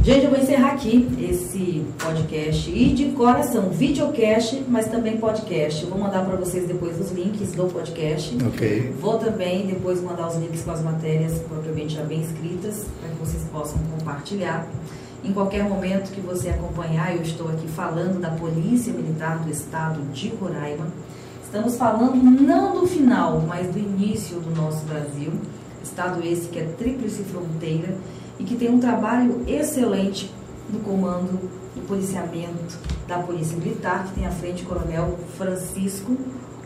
[0.03, 5.85] Gente, eu vou encerrar aqui esse podcast e de coração, videocast, mas também podcast.
[5.85, 8.35] Eu vou mandar para vocês depois os links do podcast.
[8.47, 8.95] Ok.
[8.99, 13.17] Vou também depois mandar os links com as matérias propriamente já bem escritas, para que
[13.17, 14.67] vocês possam compartilhar.
[15.23, 20.01] Em qualquer momento que você acompanhar, eu estou aqui falando da Polícia Militar do Estado
[20.13, 20.87] de Roraima.
[21.45, 25.33] Estamos falando não do final, mas do início do nosso Brasil.
[25.85, 27.99] Estado esse que é tríplice fronteira
[28.39, 30.33] e que tem um trabalho excelente
[30.73, 36.17] no comando do policiamento da Polícia Militar, que tem à frente o Coronel Francisco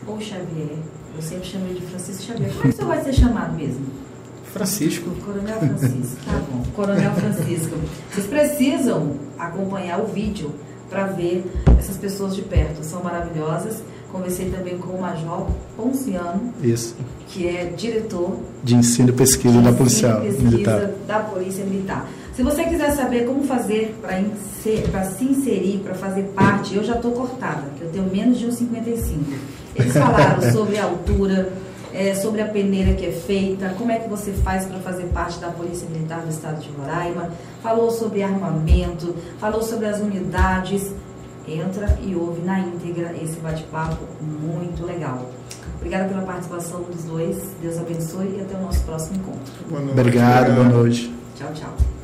[0.07, 0.77] ou Xavier.
[1.13, 2.51] Eu sempre chamo ele de Francisco Xavier.
[2.53, 4.04] Como é que senhor vai ser chamado mesmo?
[4.59, 5.09] Francisco.
[5.25, 6.63] Coronel Francisco, tá bom.
[6.75, 7.75] Coronel Francisco.
[8.11, 10.53] Vocês precisam acompanhar o vídeo
[10.89, 11.45] para ver
[11.77, 12.83] essas pessoas de perto.
[12.83, 13.81] São maravilhosas
[14.15, 15.45] Conversei também com o Major
[15.75, 16.95] Ponciano, Isso.
[17.27, 20.89] que é diretor de ensino e pesquisa da Polícia pesquisa Militar.
[21.05, 22.07] da Polícia Militar.
[22.33, 27.11] Se você quiser saber como fazer para se inserir, para fazer parte, eu já estou
[27.11, 29.17] cortada, porque eu tenho menos de 1,55.
[29.75, 31.51] Eles falaram sobre a altura,
[31.95, 35.39] é, sobre a peneira que é feita, como é que você faz para fazer parte
[35.39, 37.31] da Polícia Militar do Estado de Roraima,
[37.63, 40.91] falou sobre armamento, falou sobre as unidades.
[41.47, 45.29] Entra e ouve na íntegra esse bate-papo muito legal.
[45.75, 47.37] Obrigada pela participação dos dois.
[47.61, 49.53] Deus abençoe e até o nosso próximo encontro.
[49.69, 49.99] Boa noite.
[49.99, 51.13] Obrigado, boa noite.
[51.35, 51.94] Tchau, tchau.